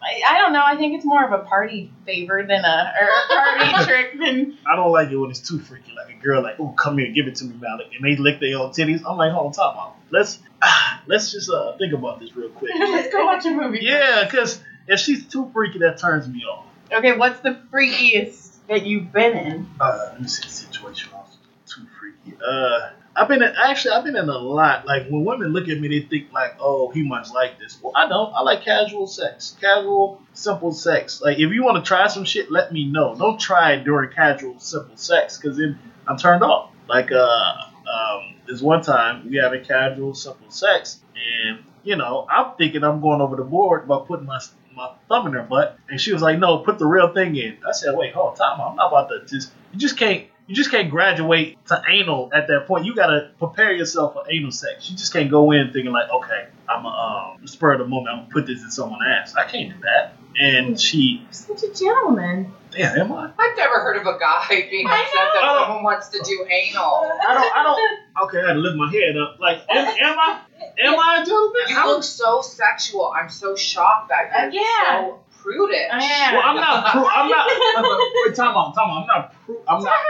[0.04, 0.62] I, I don't know.
[0.64, 4.58] I think it's more of a party favor than a or a party trick than.
[4.66, 5.92] I don't like it when it's too freaky.
[5.96, 8.40] Like a girl, like, oh, come here, give it to me, Malik, and they lick
[8.40, 9.02] their own titties.
[9.06, 9.96] I'm like, hold on, top out.
[10.10, 12.72] Let's ah, let's just uh, think about this real quick.
[12.78, 13.80] Let's go watch a movie.
[13.82, 16.66] yeah, because if she's too freaky, that turns me off.
[16.92, 19.70] Okay, what's the freakiest that you've been in?
[19.80, 21.10] Uh, let me see the situation.
[21.14, 21.36] I was
[21.66, 22.33] too freaky.
[22.46, 24.86] Uh, I've been in, actually I've been in a lot.
[24.86, 27.78] Like when women look at me, they think like, oh, he must like this.
[27.80, 28.32] Well, I don't.
[28.34, 31.20] I like casual sex, casual, simple sex.
[31.22, 33.14] Like if you want to try some shit, let me know.
[33.16, 35.78] Don't try it during casual, simple sex, because then
[36.08, 36.70] I'm turned off.
[36.88, 37.54] Like uh,
[37.92, 43.00] um, this one time we having casual, simple sex, and you know I'm thinking I'm
[43.00, 44.40] going over the board by putting my
[44.74, 47.58] my thumb in her butt, and she was like, "No, put the real thing in."
[47.66, 48.60] I said, "Wait, hold on, time.
[48.60, 49.52] I'm not about to just.
[49.72, 52.84] You just can't." You just can't graduate to anal at that point.
[52.84, 54.90] You gotta prepare yourself for anal sex.
[54.90, 58.14] You just can't go in thinking like, okay, I'm a um, spur of the moment.
[58.14, 59.34] I'm gonna put this in someone's ass.
[59.34, 60.16] I can't do that.
[60.38, 62.52] And she, such a gentleman.
[62.72, 63.30] damn, am I?
[63.38, 65.62] I've never heard of a guy being upset that know.
[65.64, 67.08] someone wants to do anal.
[67.26, 67.56] I don't.
[67.56, 68.26] I don't.
[68.26, 69.38] Okay, I had to lift my head up.
[69.40, 70.40] Like, am, am I?
[70.84, 71.62] Am I a gentleman?
[71.68, 73.12] You I'm- look so sexual.
[73.16, 75.06] I'm so shocked that you're Uh, yeah.
[75.06, 75.76] so prudish.
[75.92, 76.32] Oh, yeah.
[76.32, 76.86] Well, I'm not.
[76.86, 77.46] Pru- I'm not.
[78.26, 78.74] Wait, time out.
[78.74, 79.02] Time out.
[79.02, 79.34] I'm not.
[79.46, 79.92] Pru- I'm not.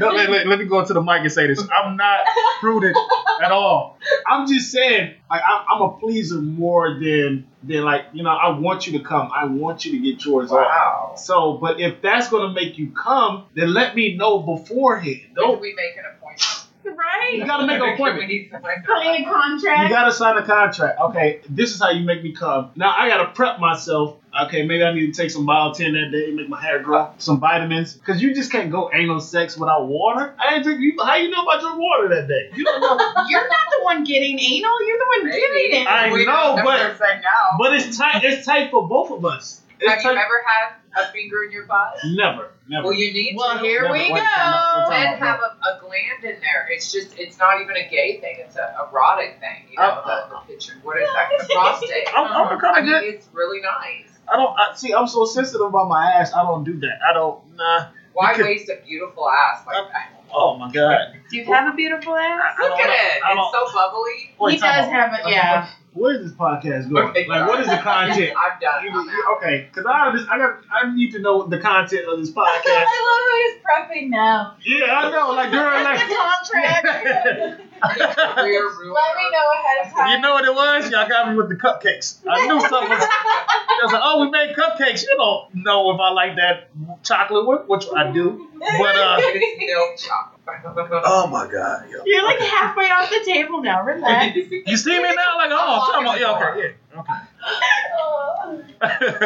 [0.00, 1.62] No, let, let- let me go to the mic and say this.
[1.82, 2.20] I'm not
[2.60, 2.96] prudent
[3.42, 3.98] at all.
[4.26, 8.56] I'm just saying, like, I'm, I'm a pleaser more than than like, you know, I
[8.58, 9.30] want you to come.
[9.34, 10.58] I want you to get yours off.
[10.58, 11.14] Wow.
[11.16, 15.20] So, but if that's gonna make you come, then let me know beforehand.
[15.26, 15.60] When do Don't.
[15.60, 16.57] we make an appointment?
[16.84, 17.34] Right?
[17.34, 18.28] You gotta make an We appointment.
[18.28, 19.82] need to Sign a contract.
[19.82, 20.98] You gotta sign a contract.
[21.00, 22.70] Okay, this is how you make me come.
[22.76, 24.16] Now I gotta prep myself.
[24.46, 27.40] Okay, maybe I need to take some biotin that day, make my hair grow, some
[27.40, 30.34] vitamins, because you just can't go anal sex without water.
[30.38, 30.80] I didn't drink.
[30.80, 32.50] You, how you know about drink water that day?
[32.54, 32.96] You don't know.
[33.28, 34.86] You're not the one getting anal.
[34.86, 35.40] You're the one Maybe.
[35.40, 35.86] giving it.
[35.88, 37.56] I We know, but- have to say now.
[37.58, 38.22] but it's tight.
[38.24, 39.60] It's tight for both of us.
[39.80, 40.24] It's Have you tight.
[40.24, 41.96] ever had a finger in your butt?
[42.04, 42.84] Never, never.
[42.88, 43.60] Well, you need well, to.
[43.64, 43.92] here Never.
[43.94, 44.16] we Wait, go.
[44.16, 45.18] time out, time Men out.
[45.20, 46.68] have a, a gland in there.
[46.70, 48.36] It's just, it's not even a gay thing.
[48.38, 49.64] It's a erotic thing.
[49.70, 50.74] You know, Uh, the, the picture.
[50.82, 51.28] What is that?
[51.48, 52.08] The prostate.
[52.16, 53.14] I'm, I'm I kind mean, of good.
[53.14, 54.10] it's really nice.
[54.30, 54.92] I don't I, see.
[54.92, 56.32] I'm so sensitive about my ass.
[56.34, 56.98] I don't do that.
[57.08, 57.40] I don't.
[57.56, 57.86] Nah.
[58.12, 60.12] Why Because- waste a beautiful ass like that?
[60.30, 61.14] Oh my god.
[61.30, 62.54] Do you have a beautiful ass?
[62.60, 63.22] Look at it.
[63.24, 64.30] It's so bubbly.
[64.38, 64.92] Wait, he does out.
[64.92, 65.20] have it.
[65.30, 65.68] Yeah.
[65.98, 67.08] Where is this podcast going?
[67.08, 68.32] Okay, Like, what is the content?
[68.36, 68.84] I'm done.
[68.84, 72.18] You- you- okay, because I just I got I need to know the content of
[72.18, 72.62] this podcast.
[72.66, 73.56] I love how he's
[73.98, 74.56] prepping now.
[74.64, 75.30] yeah, I know.
[75.32, 76.82] Like during like The like.
[76.88, 77.62] contract.
[77.80, 78.92] Career ruiner.
[78.92, 80.08] Let me know ahead of time.
[80.10, 80.90] You know what it was?
[80.90, 82.18] Y'all got me with the cupcakes.
[82.28, 83.00] I knew something was.
[83.00, 85.02] I was like, oh, we made cupcakes.
[85.02, 86.68] You don't know if I like that
[87.02, 88.48] chocolate one, which I do.
[88.58, 91.02] But uh, It's milk chocolate.
[91.04, 92.02] oh my god, yo.
[92.04, 93.82] You're like halfway off the table now.
[93.84, 94.36] Relax.
[94.36, 95.36] You see me now?
[95.36, 97.18] Like, oh, come on, yeah, okay, yeah, okay.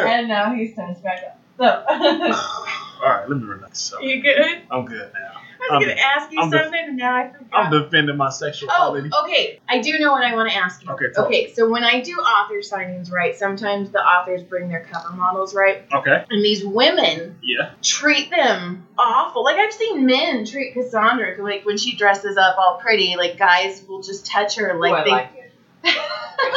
[0.01, 1.39] and now he starts back up.
[1.57, 1.65] So,
[3.03, 3.79] All right, let me relax.
[3.79, 4.61] So, you good?
[4.71, 5.41] I'm good now.
[5.71, 7.47] I was I'm- gonna ask you I'm def- something, and now I forgot.
[7.65, 9.09] I'm defending my sexuality.
[9.13, 9.59] Oh, okay.
[9.69, 10.91] I do know what I want to ask you.
[10.91, 14.83] Okay, tell Okay, so when I do author signings, right, sometimes the authors bring their
[14.91, 15.83] cover models, right?
[15.93, 16.25] Okay.
[16.29, 17.69] And these women Yeah.
[17.81, 19.43] treat them awful.
[19.43, 23.83] Like I've seen men treat Cassandra like when she dresses up all pretty, like guys
[23.87, 25.53] will just touch her like Ooh, I they like it.
[25.85, 25.93] If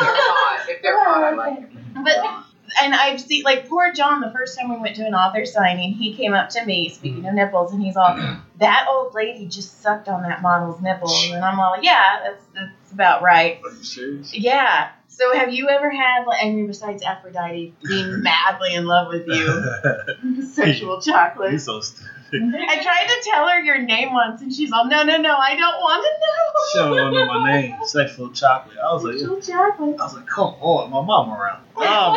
[0.01, 1.69] they're hot, if they're hot, I like it.
[1.95, 2.46] but
[2.83, 5.93] and I've seen like poor John the first time we went to an author signing,
[5.93, 8.17] he came up to me speaking of nipples and he's all
[8.59, 12.93] that old lady just sucked on that model's nipples and I'm all yeah, that's that's
[12.93, 13.61] about right.
[13.65, 14.35] Are you serious?
[14.35, 14.91] Yeah.
[15.09, 19.27] So have you ever had like I mean besides Aphrodite being madly in love with
[19.27, 21.61] you, sexual You're chocolate?
[21.61, 22.11] so stupid.
[22.33, 25.57] I tried to tell her your name once and she's all no no no I
[25.57, 26.53] don't want to know.
[26.73, 27.77] She don't know my name.
[27.85, 28.77] Sexual chocolate.
[28.79, 30.01] I was like, Sexual chocolate.
[30.01, 31.63] I was like, come on, my mom around.
[31.77, 32.17] Um,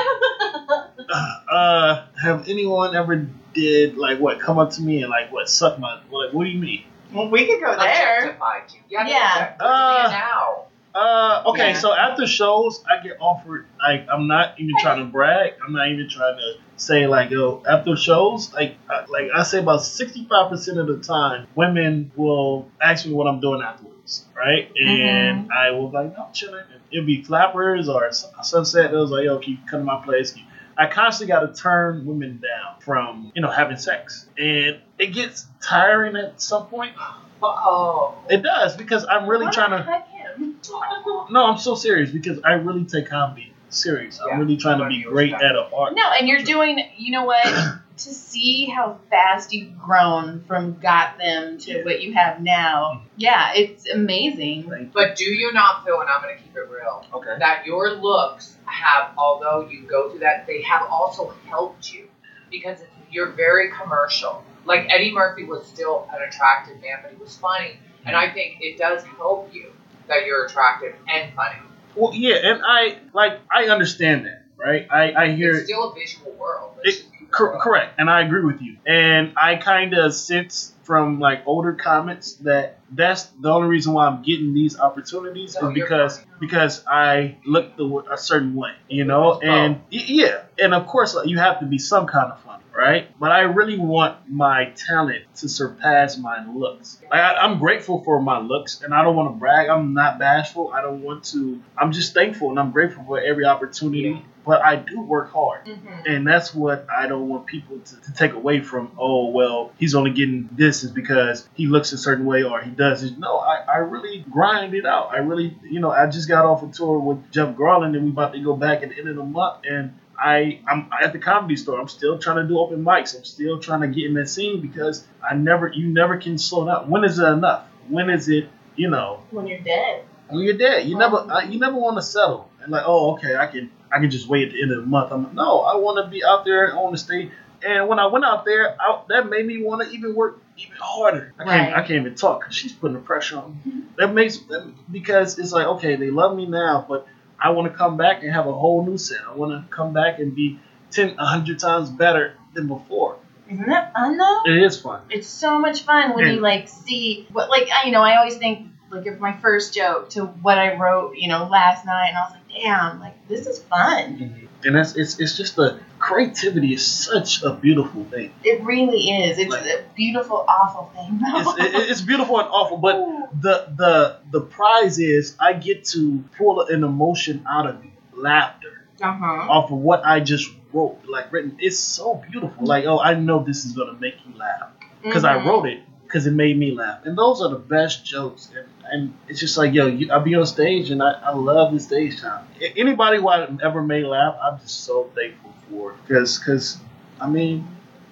[1.52, 4.40] uh, have anyone ever did like what?
[4.40, 5.50] Come up to me and like what?
[5.50, 6.34] Suck my like?
[6.34, 6.84] What do you mean?
[7.14, 8.32] Well, we could go there.
[8.32, 8.80] Objectified you.
[8.90, 9.08] Yeah.
[9.08, 9.56] Yeah.
[9.60, 10.66] Uh, now.
[10.94, 11.80] Uh, okay, Yeah.
[11.80, 13.66] so after shows, I get offered.
[13.80, 15.54] I I'm not even trying to brag.
[15.66, 19.60] I'm not even trying to say like, yo, after shows, like I, like I say
[19.60, 24.26] about sixty five percent of the time, women will ask me what I'm doing afterwards,
[24.36, 24.72] right?
[24.76, 26.64] And I will be like, no, I'm chilling.
[26.92, 28.92] It'll be flappers or sunset.
[28.92, 30.36] It was like, yo, can you come to my place?
[30.76, 35.46] I constantly got to turn women down from you know having sex, and it gets
[35.62, 36.96] tiring at some point.
[37.42, 38.16] Oh.
[38.30, 40.04] It does because I'm really Why trying to.
[40.40, 41.34] Hug him?
[41.34, 44.20] No, I'm so serious because I really take comedy serious.
[44.20, 45.94] Yeah, I'm really trying to be great at an art.
[45.96, 47.46] No, and you're doing, you know what?
[48.00, 53.08] to see how fast you've grown from got them to what you have now, mm-hmm.
[53.18, 54.92] yeah, it's amazing.
[54.94, 57.36] But do you not feel, and I'm going to keep it real, Okay.
[57.40, 62.08] that your looks have, although you go through that, they have also helped you
[62.50, 64.44] because it's, you're very commercial.
[64.66, 68.32] Like Eddie Murphy was still an attractive man, but he was funny, and mm-hmm.
[68.32, 69.74] I think it does help you
[70.10, 71.56] that you're attractive and funny.
[71.96, 74.88] Well, yeah, and I like I understand that, right?
[74.92, 76.74] I I hear It's still a visual world.
[76.84, 78.78] It- Cor- correct, and I agree with you.
[78.88, 84.08] And I kind of sense from like older comments that that's the only reason why
[84.08, 89.04] I'm getting these opportunities No, is because because I look the, a certain way, you
[89.04, 89.40] know.
[89.42, 93.20] And yeah, and of course like, you have to be some kind of funny, right?
[93.20, 97.02] But I really want my talent to surpass my looks.
[97.12, 99.70] Like, I, I'm grateful for my looks, and I don't want to brag.
[99.70, 100.72] I'm not bashful.
[100.74, 101.62] I don't want to.
[101.78, 104.24] I'm just thankful, and I'm grateful for every opportunity.
[104.46, 105.66] but I do work hard.
[105.66, 106.08] Mhm.
[106.10, 109.94] And that's what I don't want people to, to take away from, oh, well, he's
[109.94, 113.20] only getting this is because he looks a certain way or he does it.
[113.20, 115.12] No, I, I really grind it out.
[115.12, 118.10] I really, you know, I just got off a tour with Jeff Garlin and we
[118.10, 119.58] about to go back at the end of the month.
[119.70, 121.80] And I, I'm at the comedy store.
[121.80, 123.16] I'm still trying to do open mics.
[123.16, 126.66] I'm still trying to get in that scene because I never, you never can slow
[126.66, 126.90] down.
[126.90, 127.66] When is it enough?
[127.88, 130.04] When is it, you know, when you're dead.
[130.30, 133.36] when you're dead, you never, I, you never want to settle and like, oh, okay,
[133.36, 135.12] I can, I can just wait at the end of the month.
[135.12, 137.32] I'm like, no, I want to be out there on the stage.
[137.62, 140.78] And when I went out there, I, that made me want to even work even
[140.80, 141.34] harder.
[141.40, 141.74] I can't, Right.
[141.74, 143.72] I can't even talk she's putting the pressure on me.
[143.72, 143.80] Mm-hmm.
[143.98, 147.06] That makes that, because it's like, okay, they love me now, but
[147.42, 149.20] I want to come back and have a whole new set.
[149.28, 150.60] I want to come back and be
[150.92, 153.18] ten, a hundred times better than before.
[153.50, 154.42] Isn't that fun though?
[154.46, 155.02] It is fun.
[155.10, 156.34] It's so much fun when Yeah.
[156.34, 159.74] you like see what like I you know I always think like of my first
[159.74, 163.28] joke to what I wrote you know last night and I was like damn like
[163.28, 164.48] this is fun.
[164.66, 168.34] And that's it's it's just the creativity is such a beautiful thing.
[168.44, 169.38] It really is.
[169.38, 171.20] It's Like- a beautiful awful thing.
[171.24, 172.98] It's, it, it's beautiful and awful, but
[173.42, 178.86] the the the prize is I get to pull an emotion out of you, laughter
[179.02, 179.26] uh huh.
[179.26, 181.56] off of what I just wrote, like written.
[181.60, 182.66] It's so beautiful.
[182.66, 184.72] Like oh, I know this is gonna make you laugh
[185.02, 188.52] because I wrote it because it made me laugh, and those are the best jokes.
[188.58, 191.74] And, and it's just like yo, you, I'll be on stage and I, I love
[191.74, 192.46] the stage time.
[192.78, 196.78] Anybody who I've ever made laugh, I'm just so thankful for because because
[197.20, 197.68] I mean.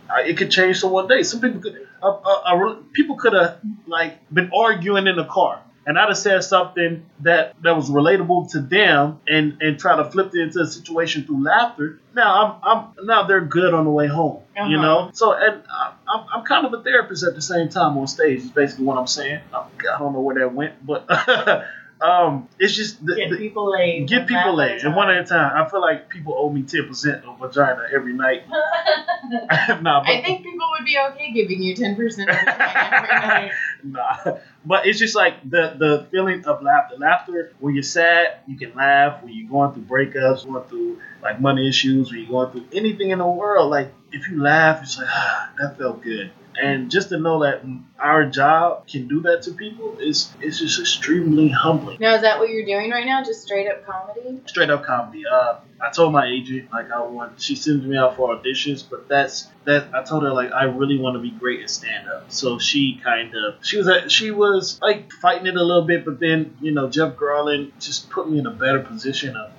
[0.10, 1.24] I, it could change to one day.
[1.24, 5.62] Some people could, uh, uh, uh, people could have like been arguing in the car,
[5.88, 10.06] and I'd have said something that that was relatable to them, and and try to
[10.12, 12.00] flip it into a situation through laughter.
[12.14, 14.82] Now I'm I'm now they're good on the way home, you Uh-huh.
[14.82, 15.10] know.
[15.14, 18.40] So and I, I'm I'm kind of a therapist at the same time on stage.
[18.42, 19.40] Is basically what I'm saying.
[19.54, 19.66] I,
[19.98, 21.08] don't know where that went, but
[22.02, 24.08] um, it's just the, Get the, people laid.
[24.08, 25.52] Get people laid, and one at a time.
[25.56, 28.44] I feel like people owe me ten percent of vagina every night.
[29.82, 33.52] nah, I think people would be okay giving you ten percent of every night.
[33.92, 34.38] Nah.
[34.66, 36.98] But it's just like the the feeling of laughter.
[36.98, 39.24] Laughter when you're sad, you can laugh.
[39.24, 43.12] When you're going through breakups, going through like money issues, when you're going through anything
[43.12, 46.32] in the world, like if you laugh, it's like ah, that felt good.
[46.62, 47.64] And just to know that
[48.00, 51.98] our job can do that to people is is just extremely humbling.
[52.00, 53.24] Now is that what you're doing right now?
[53.24, 54.42] Just straight up comedy?
[54.48, 55.24] straight up comedy.
[55.32, 57.40] Uh, I told my agent like I want.
[57.42, 59.94] She sends me out for auditions, but that's that.
[59.94, 62.32] I told her like I really want to be great at stand up.
[62.32, 66.04] So she kind of she was at, she was like fighting it a little bit,
[66.04, 69.52] but then you know Jeff Garlin just put me in a better position of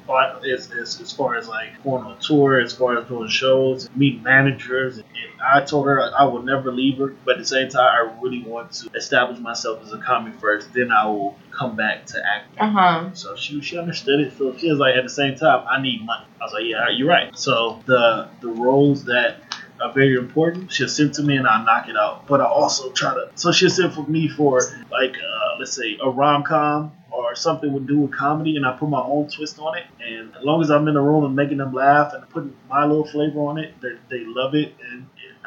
[0.44, 4.22] as, as, as far as like going on tour, as far as doing shows, meeting
[4.22, 7.68] managers, and, and I told her I will never leave her, but at the same
[7.68, 10.72] time I really want to establish myself as a comic first.
[10.72, 12.58] Then I will come back to acting.
[12.58, 13.14] Uh huh.
[13.14, 14.36] So she she understood it.
[14.38, 16.26] So she was like, at the same time, I need money.
[16.40, 17.36] I was like, yeah, you're right.
[17.38, 19.36] So the the roles that
[19.80, 22.26] are very important, she'll send to me and I'll knock it out.
[22.26, 23.30] But I also try to.
[23.34, 27.72] So she'll send for me for like uh, let's say a rom com or something
[27.72, 29.84] would do with comedy, and I put my own twist on it.
[30.00, 32.84] And as long as I'm in the room and making them laugh and putting my
[32.84, 34.74] little flavor on it, they love it.
[34.90, 34.97] And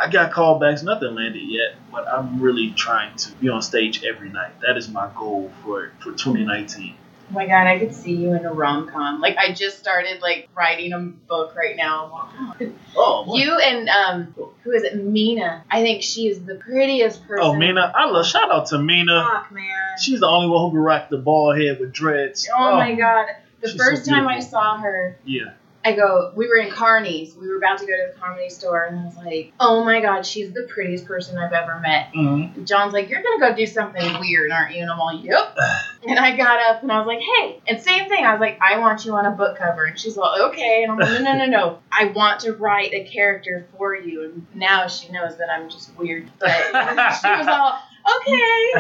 [0.01, 4.29] I got callbacks, nothing landed yet, but I'm really trying to be on stage every
[4.29, 4.59] night.
[4.61, 6.95] That is my goal for for 2019.
[7.29, 9.21] Oh my god, I could see you in a rom com.
[9.21, 12.11] Like I just started like writing a book right now.
[12.11, 12.71] Wow.
[12.95, 13.37] Oh?
[13.37, 14.95] You and um, who is it?
[14.95, 15.63] Mina.
[15.71, 17.45] I think she is the prettiest person.
[17.45, 17.93] Oh, Mina.
[17.95, 18.25] I love.
[18.25, 19.23] Shout out to Mina.
[19.31, 19.97] Fuck, man.
[20.01, 22.49] She's the only one who can rock the bald head with dreads.
[22.53, 23.27] oh, my god.
[23.61, 25.51] The she's so first time I saw her, Yeah.
[25.83, 27.35] I go, we were in Carney's.
[27.35, 29.99] We were about to go to the comedy store, and I was like, oh my
[30.01, 32.13] god, she's the prettiest person I've ever met.
[32.13, 32.65] Mm-hmm.
[32.65, 34.81] John's like, you're gonna go do something weird, aren't you?
[34.81, 35.57] And I'm like, yep.
[36.07, 37.61] and I got up and I was like, hey.
[37.67, 39.85] And same thing, I was like, I want you on a book cover.
[39.85, 40.83] And she's like, okay.
[40.83, 41.79] And I'm like, no, no, no, no.
[41.91, 44.23] I want to write a character for you.
[44.23, 46.29] And now she knows that I'm just weird.
[46.39, 46.51] But
[47.21, 48.71] she was all, okay.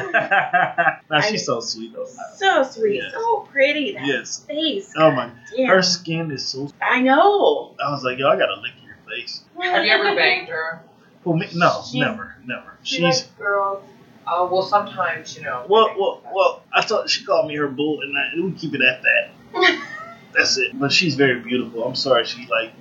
[1.09, 2.05] now she's so sweet though.
[2.35, 3.13] So sweet, Yes.
[3.13, 3.93] so pretty.
[3.93, 4.39] That Yes.
[4.45, 4.93] face.
[4.97, 5.29] Oh my.
[5.55, 5.67] Damn.
[5.67, 6.69] Her skin is so.
[6.81, 7.75] I know.
[7.83, 9.41] I was like, yo, I gotta lick your face.
[9.61, 10.81] Have you ever banged her?
[11.23, 11.47] Who me?
[11.53, 12.73] No, She's- never, never.
[12.83, 13.83] She She's likes girls.
[14.27, 15.65] Oh, well, sometimes, you know.
[15.67, 16.63] well, well, well.
[16.73, 19.31] I thought she called me her bull, and I, we keep it at that.
[20.33, 20.79] That's it.
[20.79, 21.83] But she's very beautiful.
[21.83, 22.80] I'm sorry she like women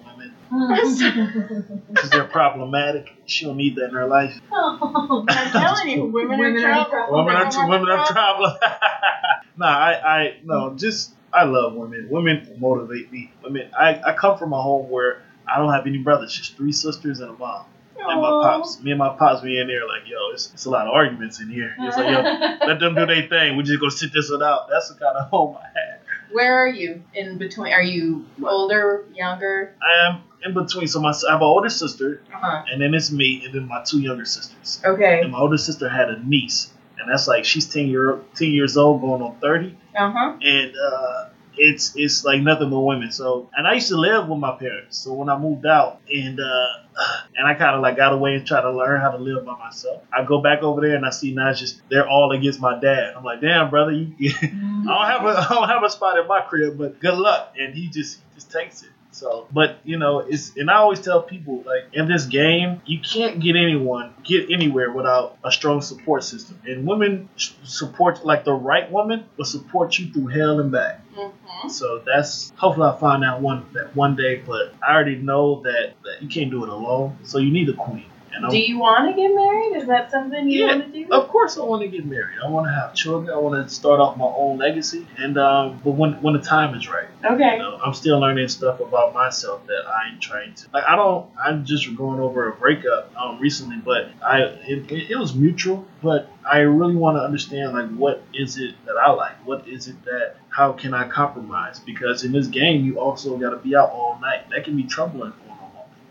[0.51, 3.07] because they're problematic.
[3.27, 4.41] She don't need that in her life.
[4.53, 7.17] oh, I'm telling you, women, Women are are trouble.
[7.17, 8.53] Women are tr- women are problem.
[9.57, 12.09] nah, I, I no, just I love women.
[12.11, 13.31] Women motivate me.
[13.45, 13.71] Women.
[13.79, 17.21] I, I come from a home where I don't have any brothers, just three sisters
[17.21, 17.67] and a mom.
[18.03, 20.71] And my pops, me and my pops, be in there like, yo, it's, it's a
[20.71, 21.75] lot of arguments in here.
[21.79, 22.23] It's like, yo,
[22.67, 23.57] let them do their thing.
[23.57, 24.69] We just gonna sit this one out.
[24.71, 25.90] That's the kind of home I had.
[26.33, 27.73] Where are you in between?
[27.73, 29.75] Are you older, younger?
[29.83, 30.87] I am in between.
[30.87, 32.65] So my I have an older sister, Uh-huh.
[32.71, 34.81] and then it's me, and then my two younger sisters.
[34.85, 35.21] Okay.
[35.23, 38.77] And my older sister had a niece, and that's like she's ten year ten years
[38.77, 40.35] old, going on thirty, Uh huh.
[40.43, 41.25] and uh,
[41.61, 43.13] it's it's like nothing but women.
[43.13, 44.97] So, and I used to live with my parents.
[44.97, 46.67] So when I moved out, and uh,
[47.37, 49.57] and I kind of like got away and tried to learn how to live by
[49.57, 50.03] myself.
[50.13, 53.13] I go back over there and I see now just they're all against my dad.
[53.15, 54.33] I'm like, damn, brother, you.
[54.43, 57.55] I don't have a I don't have a spot in my crib, but good luck.
[57.61, 58.91] And he just he just takes it.
[59.13, 63.01] So, but you know, it's and I always tell people like in this game, you
[63.01, 66.61] can't get anyone get anywhere without a strong support system.
[66.65, 71.01] And women support like the right woman will support you through hell and back.
[71.15, 71.69] Mm-hmm.
[71.69, 74.37] So that's hopefully I find out one that one day.
[74.37, 77.19] But I already know that, that you can't do it alone.
[77.25, 78.10] So you need a queen.
[78.33, 79.77] And I'm, Do you want to get married?
[79.83, 80.77] Is that something you Yeah.
[80.77, 81.13] want to do?
[81.13, 82.39] of course, I want to get married.
[82.45, 83.33] I want to have children.
[83.35, 85.07] I want to start off my own legacy.
[85.19, 87.09] And um, but when when the time is right.
[87.25, 87.53] Okay.
[87.55, 90.69] You know, I'm still learning stuff about myself that I'm trying to.
[90.73, 91.27] Like, I don't.
[91.43, 95.85] I'm just going over a breakup um, recently, but I it, it, it was mutual.
[96.03, 99.45] But I really want to understand like what is it that I like?
[99.47, 100.37] What is it that?
[100.51, 101.79] How can I compromise?
[101.81, 104.51] Because in this game, you also got to be out all night.
[104.51, 105.50] That can be troubling for.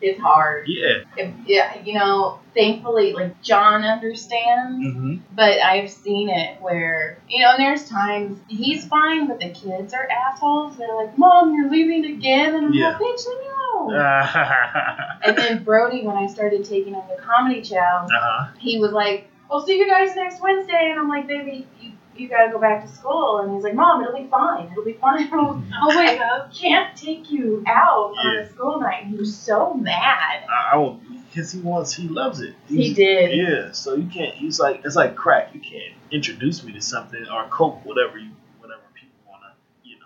[0.02, 0.66] It's hard.
[0.68, 1.04] Yeah.
[1.18, 5.16] If- yeah, you know, thankfully, like John understands, Mm-hmm.
[5.36, 9.94] but I've seen it where, you know, and there's times he's fine, but the kids
[9.94, 10.78] are assholes.
[10.78, 12.90] They're like, "Mom, you're leaving again," and I'm Yeah.
[12.90, 17.22] like, "Bitch, leave me alone." uh and then Brody, when I started taking him to
[17.22, 18.48] comedy chow, huh.
[18.58, 22.27] he was like, "I'll see you guys next Wednesday," and I'm like, "Baby, you." You
[22.27, 24.69] gotta go back to school, and he's like, "Mom, it'll be fine.
[24.71, 26.51] It'll be fine." Oh my god.
[26.53, 29.03] can't take you out on a school night.
[29.03, 30.43] And he was so mad.
[30.49, 31.93] I, I will because he wants.
[31.93, 32.55] He loves it.
[32.67, 33.36] He did.
[33.36, 34.36] Yeah, so you can't.
[34.36, 35.53] He's like it's like crack.
[35.53, 39.53] You can't introduce me to something or coke, whatever you, whatever people wanna,
[39.84, 40.05] you know.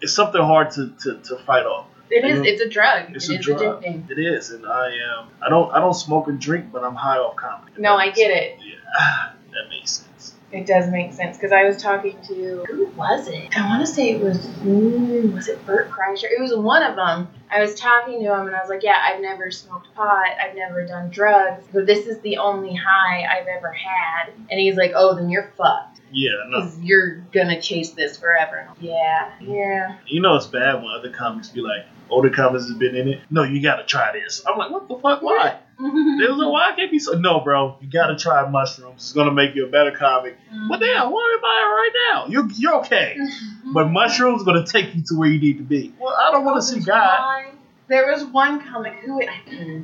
[0.00, 1.86] It's something hard to to, to fight off.
[2.10, 2.40] It is.
[2.44, 3.14] It's a drug.
[3.14, 3.60] It's it a is drug.
[3.60, 4.10] addicting.
[4.10, 5.28] It is, and I am.
[5.42, 5.70] I don't.
[5.72, 7.72] I don't smoke and drink, but I'm high off comedy.
[7.78, 8.58] No, I get it.
[8.58, 8.74] Yeah,
[9.52, 10.08] that makes sense.
[10.52, 13.56] It does make sense because I was talking to who was it?
[13.56, 16.24] I want to say it was mm, was it Bert Kreischer?
[16.24, 17.28] It was one of them.
[17.50, 20.26] I was talking to him and I was like, "Yeah, I've never smoked pot.
[20.42, 21.64] I've never done drugs.
[21.72, 25.52] But this is the only high I've ever had." And he's like, "Oh, then you're
[25.56, 26.68] fucked Yeah, no.
[26.80, 29.96] you're gonna chase this forever." And I'm like, yeah, yeah.
[30.06, 33.20] You know it's bad when other comics be like, older comics has been in it.
[33.30, 34.42] No, you gotta try this.
[34.46, 35.22] I'm like, what the fuck?
[35.22, 35.58] Why?
[35.78, 37.12] They was like, why I can't be so?
[37.12, 38.96] No, bro, you gotta try mushrooms.
[38.96, 40.36] It's gonna make you a better comic.
[40.50, 40.84] But mm-hmm.
[40.84, 42.26] damn, what am I right now?
[42.26, 43.16] You you're okay.
[43.18, 43.72] Mm-hmm.
[43.72, 45.94] But mushrooms gonna take you to where you need to be.
[45.98, 47.46] Well, I don't want to see God.
[47.88, 49.82] There was one comic who I hmm.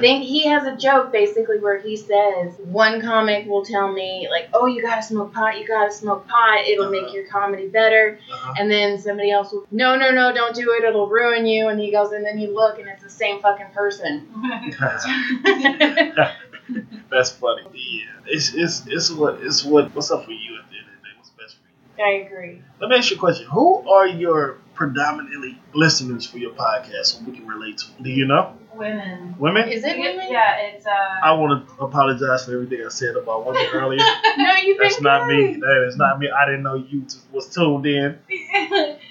[0.00, 4.48] Think he has a joke basically where he says one comic will tell me like,
[4.54, 5.58] "Oh, you gotta smoke pot.
[5.58, 6.64] You gotta smoke pot.
[6.66, 8.54] It'll make your comedy better." Uh-huh.
[8.58, 10.84] And then somebody else will, "No, no, no, don't do it.
[10.84, 13.68] It'll ruin you." And he goes, and then you look, and it's the same fucking
[13.74, 14.28] person.
[17.10, 17.62] That's funny.
[17.72, 20.94] Yeah, it's it's it's what it's what what's up for you at the end of
[20.94, 21.14] the day.
[21.16, 22.04] What's best for you?
[22.04, 22.62] I agree.
[22.80, 23.46] Let me ask you a question.
[23.46, 27.86] Who are your predominantly listeners for your podcast so we can relate to?
[28.02, 28.56] Do you know?
[28.74, 29.36] Women.
[29.38, 29.68] Women?
[29.68, 30.26] Is it women?
[30.28, 30.90] Yeah, it's uh.
[30.90, 34.04] I want to apologize for everything I said about women earlier.
[34.36, 35.56] No, you That's not me.
[35.60, 36.28] That is not me.
[36.28, 38.18] I didn't know you t- was tuned in.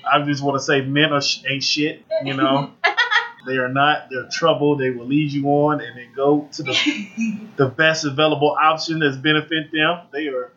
[0.05, 2.03] I just want to say men are sh- ain't shit.
[2.23, 2.71] You know,
[3.47, 4.09] they are not.
[4.09, 4.75] They're trouble.
[4.75, 9.15] They will lead you on and then go to the the best available option that's
[9.17, 10.01] benefit them.
[10.11, 10.51] They are.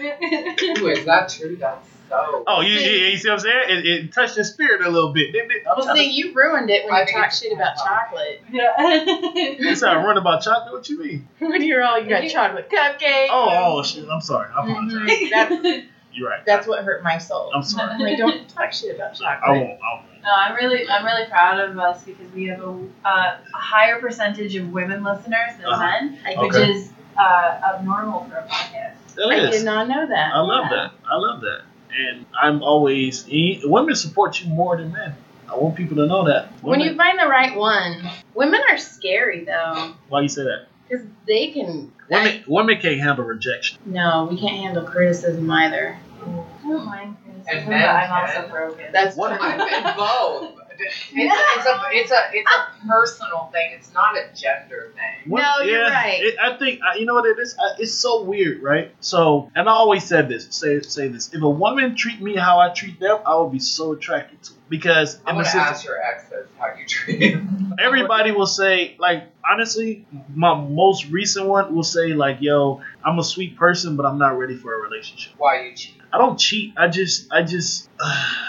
[0.00, 1.56] Ooh, is that true?
[1.56, 2.44] That's so.
[2.46, 3.64] Oh, you, you, you see what I'm saying?
[3.68, 5.62] It, it touched your spirit a little bit, didn't it?
[5.68, 8.42] I'm Well, trying see, you ruined it when I you think talked shit about chocolate.
[8.52, 10.72] to, you said I run about chocolate.
[10.74, 11.28] What do you mean?
[11.38, 13.28] when you're all, you got chocolate cupcakes.
[13.30, 14.06] Oh, oh shit.
[14.08, 14.48] I'm sorry.
[14.54, 15.10] I apologize.
[15.10, 15.30] Mhm.
[15.30, 16.44] That's, You're right.
[16.44, 17.50] that's what hurt my soul.
[17.54, 17.90] I'm sorry.
[17.92, 19.40] I'm like, don't talk shit about chocolate.
[19.44, 19.62] I won't.
[19.80, 20.06] I won't.
[20.22, 22.68] No, I'm really, I'm really proud of us because we have a,
[23.04, 25.80] uh, a higher percentage of women listeners than Uh-huh.
[25.80, 28.94] men, I, which is uh, abnormal for a podcast.
[29.18, 29.56] It I is.
[29.56, 30.32] did not know that.
[30.34, 30.92] I love that.
[31.10, 31.62] I love that.
[31.94, 35.14] And I'm always e- women support you more than men.
[35.50, 36.48] I want people to know that.
[36.62, 40.66] When you find the right one, women are scary though, why you say that?
[40.88, 41.92] because they can.
[42.10, 43.78] Women women can't handle rejection.
[43.84, 45.98] No, we can't handle criticism either.
[46.22, 46.24] I
[46.68, 48.36] don't mind criticism, And but men I'm can.
[48.36, 48.86] also broken.
[48.92, 49.46] That's What- true.
[49.46, 50.58] I've been both.
[50.78, 53.70] It's, it's a it's a it's a personal thing.
[53.74, 55.30] It's not a gender thing.
[55.30, 56.20] What- No, you're right.
[56.22, 57.56] It, I think I- you know what it is.
[57.58, 58.94] I, it's so weird, right?
[59.00, 60.46] So, and I always said this.
[60.50, 61.32] Say say this.
[61.32, 64.52] If a woman treat me how I treat them, I would be so attracted to.
[64.52, 64.58] Her.
[64.68, 67.74] Because I'm in the gonna sense, ask your exes how you treat him.
[67.78, 73.24] everybody will say like honestly my most recent one will say like yo I'm a
[73.24, 75.32] sweet person, but I'm not ready for a relationship.
[75.36, 75.94] Why you cheat?
[76.12, 76.74] I don't cheat.
[76.76, 77.88] I just, I just.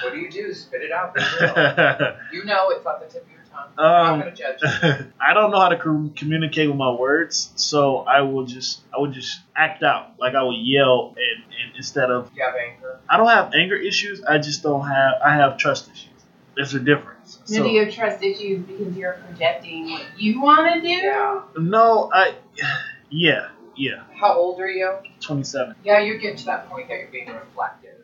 [0.04, 0.54] What do you do?
[0.54, 1.16] Spit it out.
[2.34, 3.70] You know it's on the tip of your tongue.
[3.78, 5.06] I'm Um, not gonna judge.
[5.22, 9.00] I don't know how to com- communicate with my words, so I will just I
[9.00, 13.00] would just act out like I would yell and, and instead of You have anger.
[13.08, 14.24] I don't have anger issues.
[14.24, 16.10] I just don't have I have trust issues.
[16.56, 17.40] There's a difference.
[17.50, 20.88] Maybe So, you have trust issues because you're projecting what you want to do.
[20.88, 21.42] Yeah.
[21.58, 22.34] no, I
[23.10, 24.94] yeah yeah How old are you?
[25.22, 25.76] 27.
[25.84, 27.98] Yeah, you're getting to that point that you're being reflective.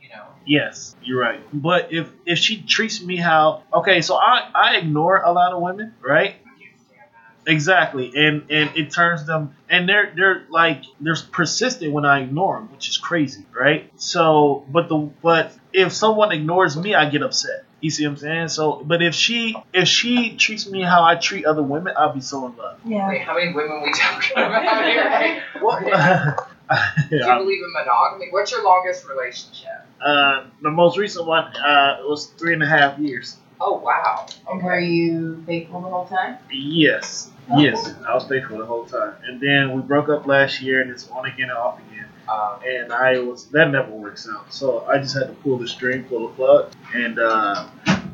[0.00, 0.24] You know.
[0.46, 1.40] Yes, you're right.
[1.52, 5.62] But if if she treats me how okay, so I I ignore a lot of
[5.62, 6.34] women, right?
[6.34, 7.08] I can't stand
[7.44, 7.50] that.
[7.50, 12.56] Exactly, and and it turns them, and they're they're like they're persistent when I ignore
[12.58, 13.90] them, which is crazy, right?
[13.96, 17.64] So, but the but if someone ignores me, I get upset.
[17.82, 18.48] You see what I'm saying?
[18.48, 22.20] So, but if she if she treats me how I treat other women, I'll be
[22.20, 22.78] so in love.
[22.86, 23.08] Yeah.
[23.08, 25.42] Wait, how many women we talking about here?
[25.60, 25.80] What?
[25.82, 28.28] Do you believe in monogamy?
[28.30, 29.68] What's your longest relationship?
[30.00, 33.36] uh, the most recent one uh, was three and a half years.
[33.60, 34.26] Oh wow.
[34.48, 36.38] And were you faithful the whole time?
[36.50, 40.80] Yes, yes, I was faithful the whole time, and then we broke up last year,
[40.82, 42.06] and it's on again and off again.
[42.28, 44.52] Um, and I was that never works out.
[44.52, 47.68] So I just had to pull the string, pull the plug, and uh,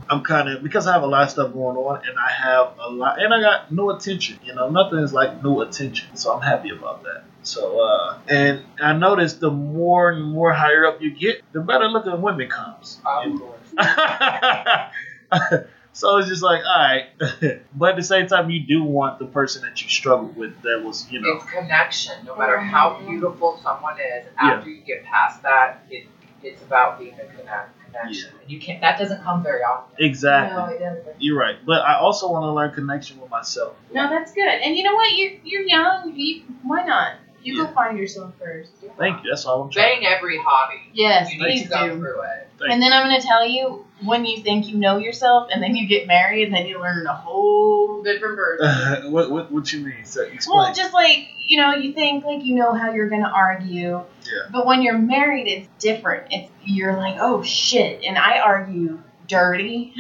[0.09, 2.75] I'm kind of because I have a lot of stuff going on, and I have
[2.79, 4.39] a lot, and I got no attention.
[4.43, 7.25] You know, nothing is like no attention, so I'm happy about that.
[7.43, 11.87] So uh, and I noticed the more and more higher up you get, the better
[11.87, 13.01] looking women comes.
[13.39, 13.69] course.
[15.99, 17.07] so it's just like, all right,
[17.75, 20.81] but at the same time, you do want the person that you struggled with that
[20.85, 22.25] was, you know, It's connection.
[22.25, 23.11] No matter how mm-hmm.
[23.11, 26.07] beautiful someone is, after you get past that, it,
[26.45, 28.31] it's about being a connect, connection.
[28.41, 28.81] And you can't.
[28.81, 29.97] That doesn't come very often.
[29.99, 30.79] exactly.
[30.79, 31.03] No.
[31.19, 33.75] You're right, but I also want to learn connection with myself.
[33.93, 34.47] No, that's good.
[34.47, 35.13] And you know what?
[35.17, 36.13] You're you're young.
[36.15, 37.15] You, why not?
[37.43, 37.65] You Yeah.
[37.65, 38.71] go find yourself first.
[38.99, 39.31] Thank you.
[39.31, 40.01] That's all I'm trying.
[40.01, 40.81] Bang every hobby.
[40.93, 42.49] Yes, You need please to go through it.
[42.59, 45.63] Thank And then I'm going to tell you when you think you know yourself, and
[45.63, 49.13] then you get married, and then you learn a whole different person.
[49.13, 50.05] what, what what you mean?
[50.05, 50.59] So explain.
[50.59, 54.49] Well, just like you know, you think like you know how you're gonna argue, Yeah.
[54.51, 56.27] but when you're married, it's different.
[56.33, 58.99] It's you're like, oh shit, and I argue
[59.29, 59.93] dirty.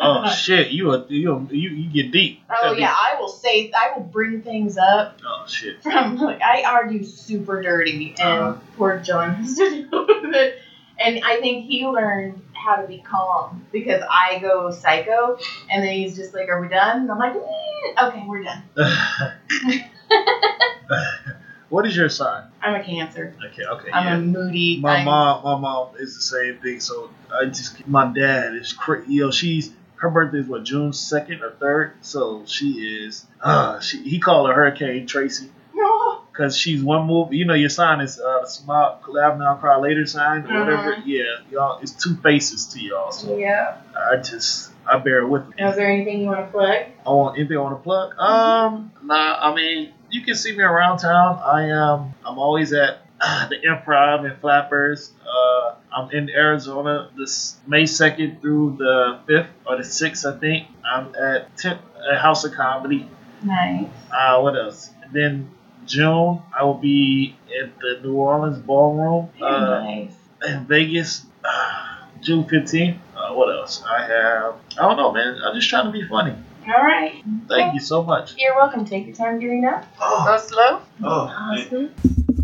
[0.00, 2.36] oh shit, you a, you a, you you get deep.
[2.50, 5.82] Oh yeah, I will say I will bring things up Oh shit.
[5.82, 8.54] from like I argue super dirty, and Uh-huh.
[8.76, 10.58] poor John has to deal with it.
[10.98, 15.36] And I think he learned how to be calm because I go psycho,
[15.70, 18.62] and then he's just like, "Are we done?" And I'm like, "Mm, "Okay, we're done."
[21.72, 22.44] what is your sign?
[22.60, 23.34] I'm a Cancer.
[23.46, 23.90] Okay, okay.
[23.92, 24.16] I'm yeah.
[24.16, 24.78] a moody.
[24.78, 26.80] my I'm- mom, my mom is the same thing.
[26.80, 29.10] So I just, my dad is crazy.
[29.14, 31.94] You know, she's her birthday is what June second or third.
[32.02, 32.72] So she
[33.06, 33.24] is.
[33.40, 36.20] Uh, she he called her Hurricane Tracy No.
[36.30, 37.32] because she's one move.
[37.32, 40.94] You know, your sign is uh, the smile, laugh now, cry later sign or whatever.
[40.96, 41.02] Mhm.
[41.06, 43.12] Yeah, y'all, it's two faces to y'all.
[43.12, 43.76] So Yeah.
[43.96, 45.68] I just I bear with them.
[45.68, 46.82] Is there anything you want to plug?
[47.06, 48.18] I want anything I want to plug.
[48.18, 49.38] Um, nah.
[49.40, 51.40] I mean, you can see me around town.
[51.44, 52.14] I am.
[52.24, 55.12] I'm always at the Improv and Flappers.
[55.26, 60.68] Uh, I'm in Arizona this May second through the fifth or the sixth, I think.
[60.84, 61.78] I'm at, 10,
[62.12, 63.08] at House of Comedy.
[63.42, 63.88] Nice.
[64.12, 64.90] Uh, what else?
[65.02, 65.50] And then
[65.86, 69.30] June, I will be at the New Orleans Ballroom.
[69.40, 70.12] Uh, nice.
[70.46, 72.98] in Vegas, uh, June 15th.
[73.16, 73.82] Uh, what else?
[73.82, 74.54] I have.
[74.78, 75.38] I don't know, man.
[75.44, 76.34] I'm just trying to be funny.
[76.66, 77.22] All right.
[77.48, 78.34] Thank you so much.
[78.36, 78.84] You're welcome.
[78.84, 79.84] Take your time getting up.
[80.00, 80.80] Oh, Go slow.
[81.02, 81.90] oh, Awesome.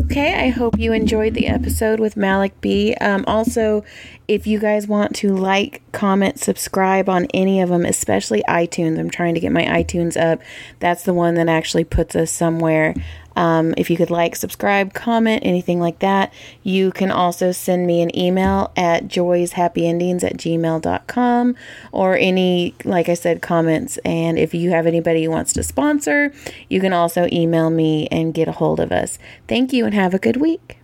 [0.05, 2.95] Okay, I hope you enjoyed the episode with Malik B.
[2.95, 3.83] Um, also,
[4.27, 9.11] if you guys want to like, comment, subscribe on any of them, especially iTunes, I'm
[9.11, 10.41] trying to get my iTunes up.
[10.79, 12.95] That's the one that actually puts us somewhere.
[13.39, 18.01] Um, if you could like, subscribe, comment, anything like that, you can also send me
[18.01, 21.55] an email at joyshappyendings at gmail.com
[21.93, 23.97] or any, like I said, comments.
[24.03, 26.33] And if you have anybody who wants to sponsor,
[26.67, 29.17] you can also email me and get a hold of us.
[29.47, 30.78] Thank you and have a good week.